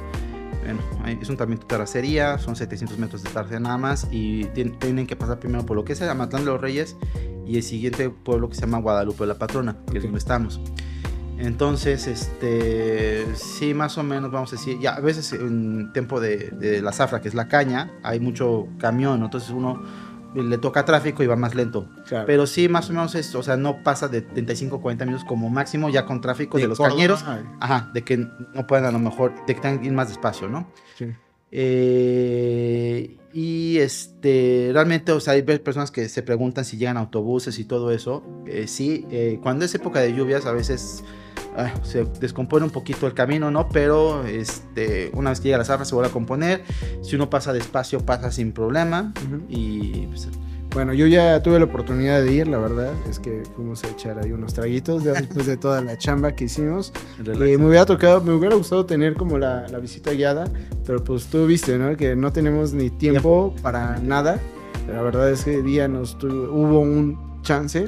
[0.64, 0.82] bueno,
[1.22, 5.40] es un de terracería, son 700 metros de terracería nada más y tienen que pasar
[5.40, 6.98] primero por lo que es Amatlán de los Reyes
[7.46, 10.60] y el siguiente pueblo que se llama Guadalupe la Patrona, que es donde estamos.
[11.38, 16.50] Entonces, este, sí, más o menos vamos a decir, ya a veces en tiempo de,
[16.52, 19.82] de la zafra, que es la caña, hay mucho camión, entonces uno
[20.44, 21.88] le toca tráfico y va más lento.
[22.26, 25.50] Pero sí, más o menos esto, o sea, no pasa de 35 40 minutos como
[25.50, 27.24] máximo ya con tráfico de, los cañeros.
[27.60, 30.48] Ajá, de que no puedan a lo mejor, de que tengan que ir más despacio,
[30.48, 30.68] ¿no?
[30.98, 31.08] Sí.
[31.52, 37.66] Eh, y este, realmente, o sea, hay personas que se preguntan si llegan autobuses y
[37.66, 38.24] todo eso.
[38.46, 41.04] Eh, sí, eh, cuando es época de lluvias, a veces
[41.60, 43.68] Ah, se descompone un poquito el camino, ¿no?
[43.68, 46.64] Pero este, una vez que llega la zafra se vuelve a componer.
[47.02, 49.12] Si uno pasa despacio, pasa sin problema.
[49.50, 50.30] Y pues,
[50.76, 54.20] bueno, yo ya tuve la oportunidad de ir, la verdad, es que fuimos a echar
[54.20, 56.94] ahí unos traguitos después de toda la chamba que hicimos.
[57.26, 60.46] Eh, me hubiera tocado, me hubiera gustado tener como la, visita guiada,
[60.86, 61.98] pero pues tú viste, ¿no?
[61.98, 64.40] Que no tenemos ni tiempo para nada.
[64.88, 67.88] La verdad es que día nos hubo un chance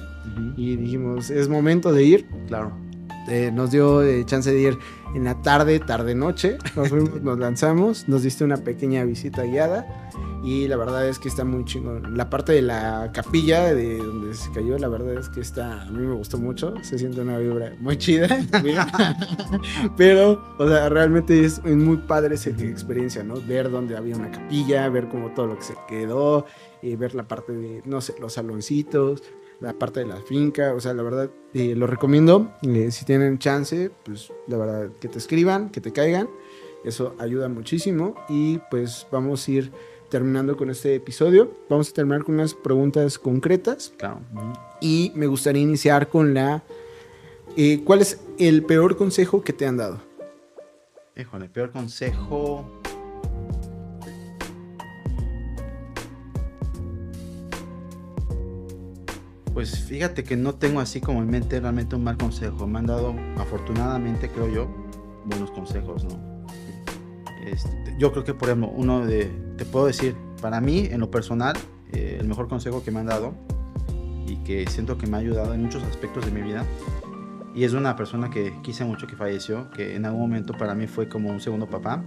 [0.58, 2.28] y dijimos, es momento de ir.
[2.48, 2.89] Claro
[3.30, 4.80] eh, nos dio eh, chance de ir
[5.14, 6.58] en la tarde, tarde, noche.
[6.76, 10.10] Nos nos lanzamos, nos diste una pequeña visita guiada
[10.44, 12.16] y la verdad es que está muy chingón.
[12.16, 15.86] La parte de la capilla de donde se cayó, la verdad es que está, a
[15.92, 18.28] mí me gustó mucho, se siente una vibra muy chida.
[19.98, 23.36] Pero, o sea, realmente es muy padre esa experiencia, ¿no?
[23.42, 26.46] Ver dónde había una capilla, ver como todo lo que se quedó,
[26.82, 29.24] y ver la parte de, no sé, los saloncitos,
[29.60, 33.40] la parte de la finca, o sea, la verdad, eh, lo recomiendo, eh, si tienen
[33.40, 36.30] chance, pues la verdad, que te escriban, que te caigan,
[36.84, 39.72] eso ayuda muchísimo y pues vamos a ir
[40.10, 44.22] terminando con este episodio, vamos a terminar con unas preguntas concretas claro.
[44.82, 46.64] y me gustaría iniciar con la,
[47.58, 50.02] eh, ¿cuál es el peor consejo que te han dado?
[51.16, 52.66] Híjole, el peor consejo...
[59.54, 62.68] Pues fíjate que no tengo así como en mente realmente un mal consejo.
[62.68, 64.68] Me han dado, afortunadamente, creo yo,
[65.26, 66.46] buenos consejos, ¿no?
[67.46, 69.26] Este, yo creo que, por ejemplo, uno de,
[69.58, 71.56] te puedo decir, para mí, en lo personal,
[71.92, 73.34] eh, el mejor consejo que me han dado
[74.28, 76.64] y que siento que me ha ayudado en muchos aspectos de mi vida,
[77.56, 80.86] y es una persona que quise mucho que falleció, que en algún momento para mí
[80.86, 82.04] fue como un segundo papá,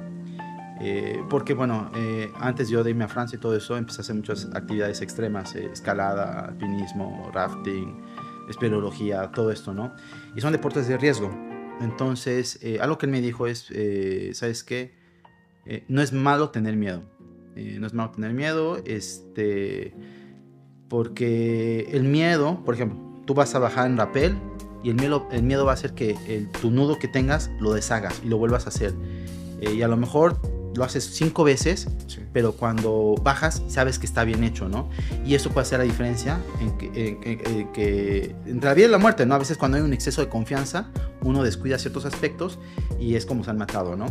[0.85, 4.03] eh, porque bueno, eh, antes yo de irme a Francia y todo eso, empecé a
[4.03, 8.03] hacer muchas actividades extremas, eh, escalada, alpinismo, rafting,
[8.49, 9.95] espeleología, todo esto, ¿no?
[10.35, 11.31] Y son deportes de riesgo.
[11.81, 13.73] Entonces, algo que él me dijo es,
[14.37, 15.01] ¿sabes qué?
[15.89, 17.03] no es malo tener miedo.
[17.57, 19.95] no es malo tener miedo, este,
[20.89, 24.37] porque el miedo, por ejemplo, tú vas a bajar en rappel
[24.83, 27.73] y el miedo, el miedo va a hacer que el, tu nudo que tengas lo
[27.73, 28.93] deshagas y lo vuelvas a hacer.
[29.61, 30.37] y a lo mejor
[30.75, 31.89] lo haces cinco veces,
[32.33, 34.89] pero cuando bajas sabes que está bien hecho, ¿no?
[35.25, 39.35] Y eso puede hacer la diferencia en que, entre la vida y la muerte, ¿no?
[39.35, 40.89] A veces cuando hay un exceso de confianza,
[41.23, 42.59] uno descuida ciertos aspectos
[42.99, 44.07] y es como se han matado, ¿no?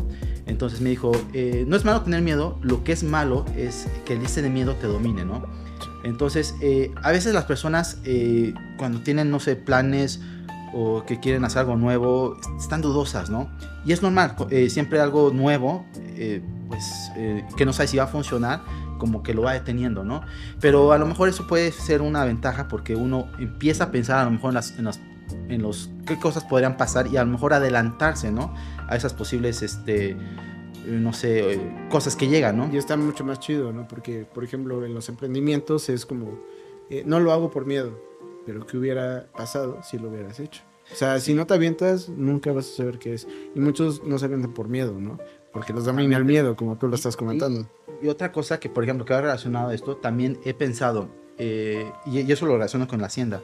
[0.46, 4.14] Entonces me dijo, eh, no es malo tener miedo, lo que es malo es que
[4.14, 5.44] el índice de miedo te domine, ¿no?
[6.04, 10.20] Entonces, eh, a veces las personas eh, cuando tienen, no sé, planes
[10.74, 13.50] o que quieren hacer algo nuevo, están dudosas, ¿no?
[13.86, 18.04] Y es normal, eh, siempre algo nuevo, eh, pues eh, que no sabe si va
[18.04, 18.62] a funcionar,
[18.98, 20.22] como que lo va deteniendo, ¿no?
[20.60, 24.26] Pero a lo mejor eso puede ser una ventaja porque uno empieza a pensar a
[24.26, 28.32] lo mejor en las, en los qué cosas podrían pasar y a lo mejor adelantarse,
[28.32, 28.54] ¿no?
[28.88, 30.18] A esas posibles este
[30.88, 31.62] no sé,
[31.92, 32.68] cosas que llegan, ¿no?
[32.74, 33.88] Y está mucho más chido, ¿no?
[33.88, 36.40] Porque, por ejemplo, en los emprendimientos es como,
[37.06, 38.00] no lo hago por miedo,
[38.46, 40.62] pero ¿qué hubiera pasado si lo hubieras hecho?
[40.92, 43.28] O sea, si no te avientas, nunca vas a saber qué es.
[43.56, 45.20] Y muchos no se avientan por miedo, ¿no?
[45.54, 47.70] Porque los domina el miedo, como tú lo estás comentando.
[48.02, 51.84] Y, otra cosa que, por ejemplo, que va relacionado a esto, también he pensado, y,
[52.06, 53.42] y eso lo relaciono con la hacienda.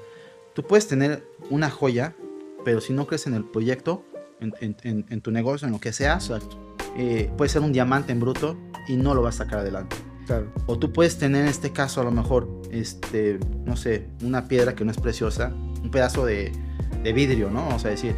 [0.54, 2.16] Tú puedes tener una joya,
[2.66, 4.04] pero si no crees en el proyecto,
[4.40, 6.20] en, tu negocio, en lo que sea,
[6.98, 9.96] eh, puede ser un diamante en bruto y no lo vas a sacar adelante.
[10.66, 14.76] O tú puedes tener en este caso a lo mejor, este, no sé, una piedra
[14.76, 16.52] que no es preciosa, un pedazo de,
[17.14, 17.66] vidrio, ¿no?
[17.66, 18.14] Vamos a decir,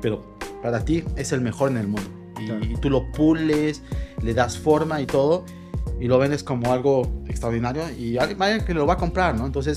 [0.00, 2.08] pero para ti es el mejor en el mundo.
[2.38, 3.82] Y, tú lo pules,
[4.22, 5.44] le das forma y todo,
[6.00, 9.46] y lo vendes como algo extraordinario y alguien que lo va a comprar, ¿no?
[9.46, 9.76] Entonces,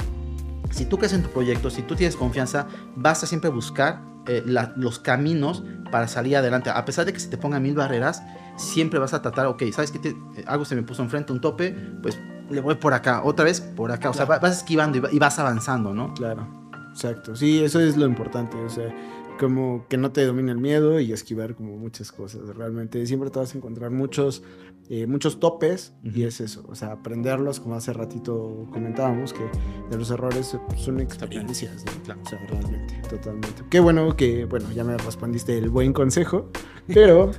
[0.71, 4.43] si tú crees en tu proyecto, si tú tienes confianza, vas a siempre buscar eh,
[4.75, 6.69] los caminos para salir adelante.
[6.69, 8.23] A pesar de que se te pongan mil barreras,
[8.57, 10.09] siempre vas a tratar, ok, ¿sabes qué?
[10.09, 12.19] Eh, algo se me puso enfrente, un tope, pues
[12.49, 14.09] le voy por acá, otra vez por acá.
[14.09, 16.13] O sea, vas esquivando y vas avanzando, ¿no?
[16.13, 16.47] Claro,
[16.91, 17.35] exacto.
[17.35, 18.57] Sí, eso es lo importante.
[18.57, 18.93] O sea,
[19.39, 22.55] como que no te domine el miedo y esquivar como muchas cosas.
[22.55, 24.43] Realmente siempre te vas a encontrar muchos,
[24.89, 26.63] eh, muchos topes y es eso.
[26.67, 29.43] O sea, aprenderlos, como hace ratito comentábamos, que
[29.89, 31.83] de los errores son experiencias.
[32.03, 32.21] Claro.
[32.23, 33.63] O sea, realmente, totalmente.
[33.69, 36.51] Qué bueno que, bueno, ya me respondiste el buen consejo,
[36.87, 37.31] pero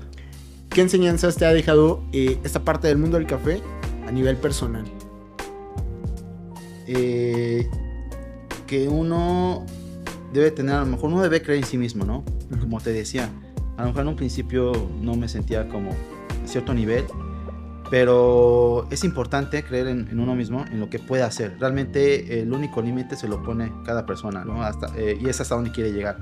[0.71, 3.63] ¿qué enseñanzas te ha dejado eh, esta parte del mundo del café
[4.09, 4.85] a nivel personal?
[6.89, 7.69] Eh,
[8.67, 9.65] que uno
[10.33, 12.25] debe tener, a lo mejor uno debe creer en sí mismo, ¿no?
[12.61, 13.31] Como te decía,
[13.77, 17.05] a lo mejor en un principio no me sentía como a cierto nivel,
[17.91, 21.57] pero es importante creer en, uno mismo, en lo que puede hacer.
[21.59, 24.63] Realmente el único límite se lo pone cada persona, ¿no?
[24.63, 26.19] Hasta, eh, y es hasta donde quiere llegar.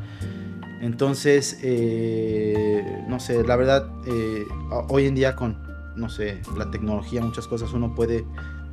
[0.81, 4.45] Entonces, eh, no sé, la verdad, eh,
[4.89, 5.57] hoy en día con,
[5.97, 8.25] no sé, la tecnología, muchas cosas, uno puede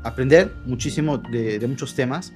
[0.04, 2.34] aprender muchísimo de, de muchos temas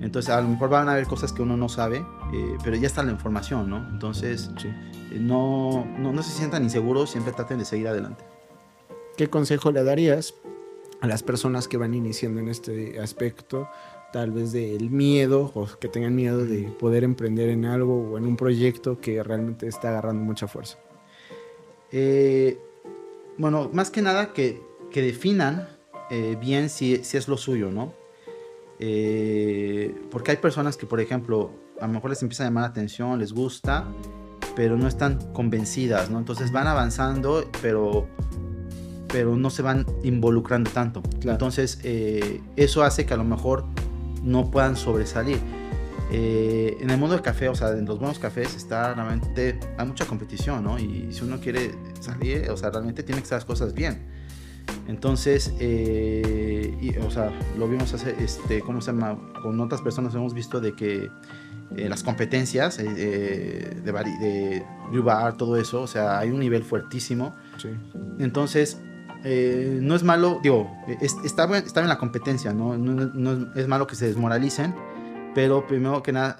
[0.00, 1.98] entonces, a lo mejor van a haber cosas que uno no sabe,
[2.32, 3.86] eh, pero ya está la información, ¿no?
[3.90, 8.24] Entonces, eh, no, no, no, se sientan inseguros, siempre traten de seguir adelante.
[9.20, 10.32] ¿Qué consejo le darías
[11.02, 13.68] a las personas que van iniciando en este aspecto?
[14.14, 18.24] Tal vez del miedo o que tengan miedo de poder emprender en algo o en
[18.24, 20.78] un proyecto que realmente está agarrando mucha fuerza.
[21.92, 22.58] Eh,
[23.36, 25.68] bueno, más que nada que, que definan
[26.40, 27.92] bien si, si es lo suyo, ¿no?
[28.78, 32.68] Eh, porque hay personas que, por ejemplo, a lo mejor les empieza a llamar la
[32.68, 33.86] atención, les gusta,
[34.56, 36.18] pero no están convencidas, ¿no?
[36.18, 38.08] Entonces van avanzando, pero,
[39.12, 41.02] pero no se van involucrando tanto.
[41.22, 43.64] Entonces, eh, eso hace que a lo mejor
[44.22, 45.38] no puedan sobresalir.
[46.12, 49.86] Eh, en el mundo del café, o sea, en los buenos cafés está realmente, hay
[49.86, 50.78] mucha competición, ¿no?
[50.78, 54.20] Y si uno quiere salir, o sea, realmente tiene que hacer las cosas bien.
[54.88, 59.18] Entonces, eh, o sea, lo vimos hace, este, ¿cómo se llama?
[59.42, 61.08] Con otras personas hemos visto de que
[61.76, 67.36] eh, las competencias eh, de, de, de todo eso, o sea, hay un nivel fuertísimo.
[67.58, 67.68] Sí.
[68.18, 68.80] Entonces,
[69.24, 72.76] no es malo, digo, está, está en la competencia, ¿no?
[72.76, 74.74] No, es malo que se desmoralicen,
[75.34, 76.38] pero primero que nada,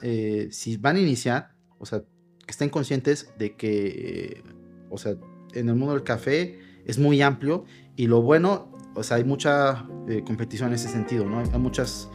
[0.50, 4.42] si van a iniciar, o sea, que estén conscientes de que,
[4.88, 5.14] o sea,
[5.54, 7.64] en el mundo del café es muy amplio
[7.96, 11.40] y lo bueno, o sea, hay mucha eh, competición en ese sentido, ¿no?
[11.40, 12.10] Hay muchas,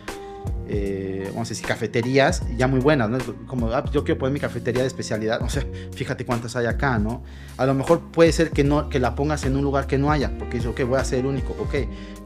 [0.68, 3.18] eh, vamos a decir, cafeterías ya muy buenas, ¿no?
[3.48, 5.64] Como, ah, yo quiero poner mi cafetería de especialidad, o sea,
[5.94, 7.24] fíjate cuántas hay acá, ¿no?
[7.58, 10.12] A lo mejor puede ser que, no, que la pongas en un lugar que no
[10.12, 11.76] haya, porque dices, ok, voy a ser el único, ok,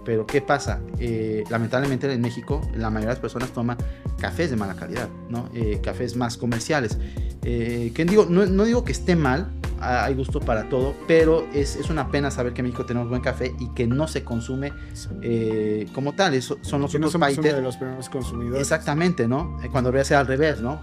[0.05, 0.79] pero ¿qué pasa?
[0.99, 3.77] Eh, lamentablemente en México la mayoría de las personas toman
[4.19, 5.49] cafés de mala calidad, ¿no?
[5.83, 6.97] cafés más comerciales.
[7.41, 11.89] que digo, no, no digo que esté mal, hay gusto para todo, pero es, es,
[11.89, 14.73] una pena saber que en México tenemos buen café y que no se consume
[15.21, 16.33] eh, como tal.
[16.33, 17.43] Eso, son los otros países.
[17.43, 18.61] de los primeros consumidores.
[18.61, 19.59] Exactamente, ¿no?
[19.63, 20.81] Eh, cuando debería ser al revés, ¿no?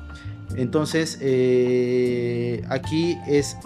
[0.55, 3.57] Entonces, eh, aquí es,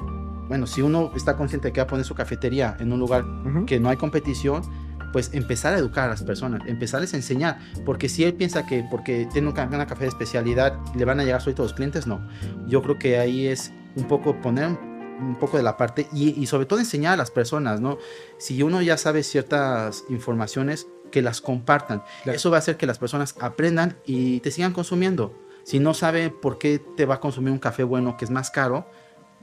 [0.49, 3.25] bueno, si uno está consciente de que va a poner su cafetería en un lugar
[3.67, 4.63] que no hay competición,
[5.13, 8.85] pues empezar a educar a las personas, empezarles a enseñar, porque si él piensa que
[8.91, 12.21] porque tiene una café de especialidad le van a llegar a los clientes, no.
[12.67, 14.79] Yo creo que ahí es un poco poner
[15.21, 17.99] un poco de la parte y, sobre todo enseñar a las personas, ¿no?
[18.39, 22.03] Si uno ya sabe ciertas informaciones, que las compartan.
[22.25, 25.35] Eso va a hacer que las personas aprendan y te sigan consumiendo.
[25.65, 28.51] Si no sabe por qué te va a consumir un café bueno que es más
[28.51, 28.87] caro,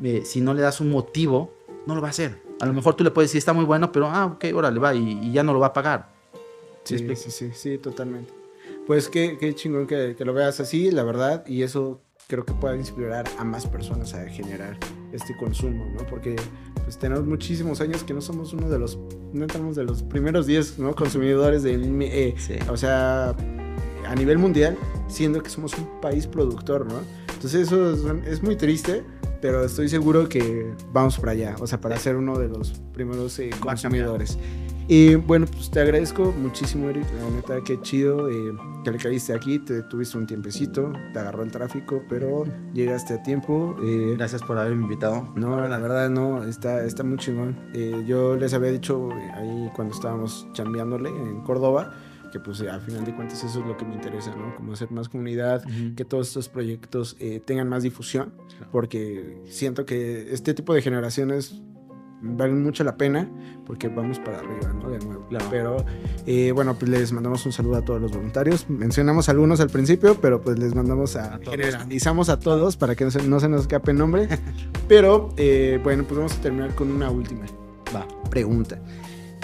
[0.04, 1.54] eh, si no le das un motivo,
[1.86, 2.42] no lo va a hacer.
[2.60, 4.94] A lo mejor tú le puedes decir, está muy bueno, pero, ah, ok, órale, va,
[4.96, 6.10] y, ya no lo va a pagar.
[6.84, 8.34] Sí, sí, sí, sí, totalmente.
[8.86, 12.54] Pues qué, qué chingón que, que, lo veas así, la verdad, y eso creo que
[12.54, 14.78] puede inspirar a más personas a generar
[15.12, 16.06] este consumo, ¿no?
[16.06, 16.36] Porque
[16.84, 18.98] pues tenemos muchísimos años que no somos uno de los,
[19.34, 20.96] no estamos de los primeros 10, ¿no?
[20.96, 22.36] Consumidores de, eh,
[22.70, 23.36] o sea,
[24.08, 24.78] a nivel mundial,
[25.08, 27.00] siendo que somos un país productor, ¿no?
[27.34, 27.94] Entonces eso
[28.26, 29.04] es, muy triste,
[29.42, 33.38] pero estoy seguro que vamos para allá, o sea, para ser uno de los primeros
[33.40, 34.38] eh, consumidores.
[34.90, 37.06] Y bueno, pues te agradezco muchísimo, Eric.
[37.20, 39.60] La neta, qué chido eh, que le caíste aquí.
[39.60, 43.76] Te tuviste un tiempecito, te agarró el tráfico, pero llegaste a tiempo.
[43.84, 45.34] Eh, Gracias por haberme invitado.
[45.36, 47.58] No, la verdad, no, está, está muy chingón.
[47.74, 51.94] Eh, yo les había dicho ahí cuando estábamos chambeándole en Córdoba
[52.32, 54.54] que pues al final de cuentas eso es lo que me interesa, ¿no?
[54.56, 55.64] Como hacer más comunidad,
[55.96, 57.16] que todos estos proyectos
[57.46, 58.34] tengan más difusión,
[58.70, 61.62] porque siento que este tipo de generaciones
[62.22, 63.30] valen mucho la pena
[63.66, 64.90] porque vamos para arriba, ¿no?
[64.90, 65.28] De nuevo.
[65.50, 65.86] Pero
[66.26, 68.70] eh, bueno, pues les mandamos un saludo a todos los voluntarios.
[68.70, 73.12] Mencionamos algunos al principio, pero pues les mandamos a, generalizamos a todos para que no
[73.12, 74.28] se, no se nos escape el nombre.
[74.88, 77.46] pero eh, bueno, pues vamos a terminar con una última
[78.30, 78.80] pregunta.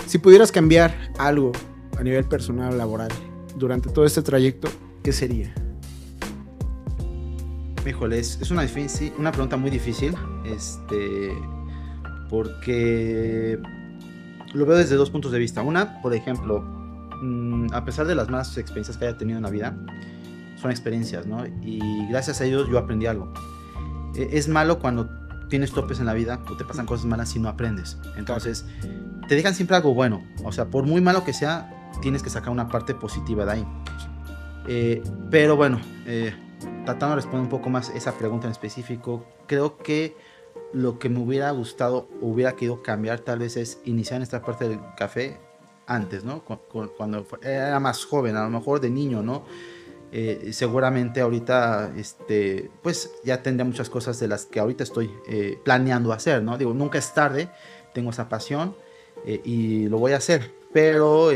[0.07, 1.51] Si pudieras cambiar algo
[1.97, 3.09] a nivel personal o laboral
[3.55, 4.69] durante todo este trayecto,
[5.03, 5.53] ¿qué sería?
[7.87, 8.65] Híjole, es, es una,
[9.17, 10.15] una pregunta muy difícil.
[10.45, 11.33] Este
[12.29, 13.59] porque
[14.53, 15.61] lo veo desde dos puntos de vista.
[15.61, 19.49] Una, por ejemplo, mm, a pesar de las malas experiencias que haya tenido en la
[19.49, 19.75] vida,
[20.61, 21.45] son experiencias, ¿no?
[21.45, 23.33] Y gracias a ellos yo aprendí algo.
[24.15, 25.09] E, es malo cuando
[25.49, 27.97] tienes topes en la vida o te pasan cosas malas y no aprendes.
[28.17, 28.65] Entonces,
[29.27, 30.23] te dejan siempre algo bueno.
[30.43, 33.67] O sea, por muy malo que sea, tienes que sacar una parte positiva de ahí.
[34.67, 36.33] Eh, pero bueno, eh,
[36.85, 40.15] tratando de responder un poco más esa pregunta en específico, creo que
[40.73, 44.67] lo que me hubiera gustado, hubiera querido cambiar tal vez es iniciar en esta parte
[44.67, 45.37] del café
[45.85, 46.43] antes, ¿no?
[46.43, 49.43] Cuando era más joven, a lo mejor de niño, ¿no?
[50.11, 55.57] Eh, seguramente ahorita, este, pues ya tendría muchas cosas de las que ahorita estoy eh,
[55.63, 56.57] planeando hacer, ¿no?
[56.57, 57.49] Digo, nunca es tarde,
[57.93, 58.75] tengo esa pasión
[59.25, 61.31] eh, y lo voy a hacer, pero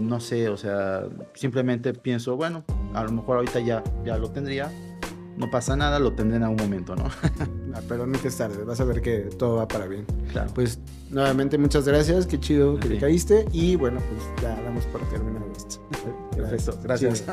[0.00, 2.64] no sé, o sea, simplemente pienso, bueno,
[2.94, 4.70] a lo mejor ahorita ya, ya lo tendría,
[5.38, 7.04] no pasa nada, lo tendré en algún momento, ¿no?
[7.74, 10.04] Ah, pero no es tarde, vas a ver que todo va para bien.
[10.32, 10.50] Claro.
[10.52, 10.80] Pues
[11.10, 15.42] nuevamente muchas gracias, qué chido que le caíste y bueno, pues ya damos por terminar
[15.54, 15.78] esto.
[16.34, 17.24] Perfecto, gracias.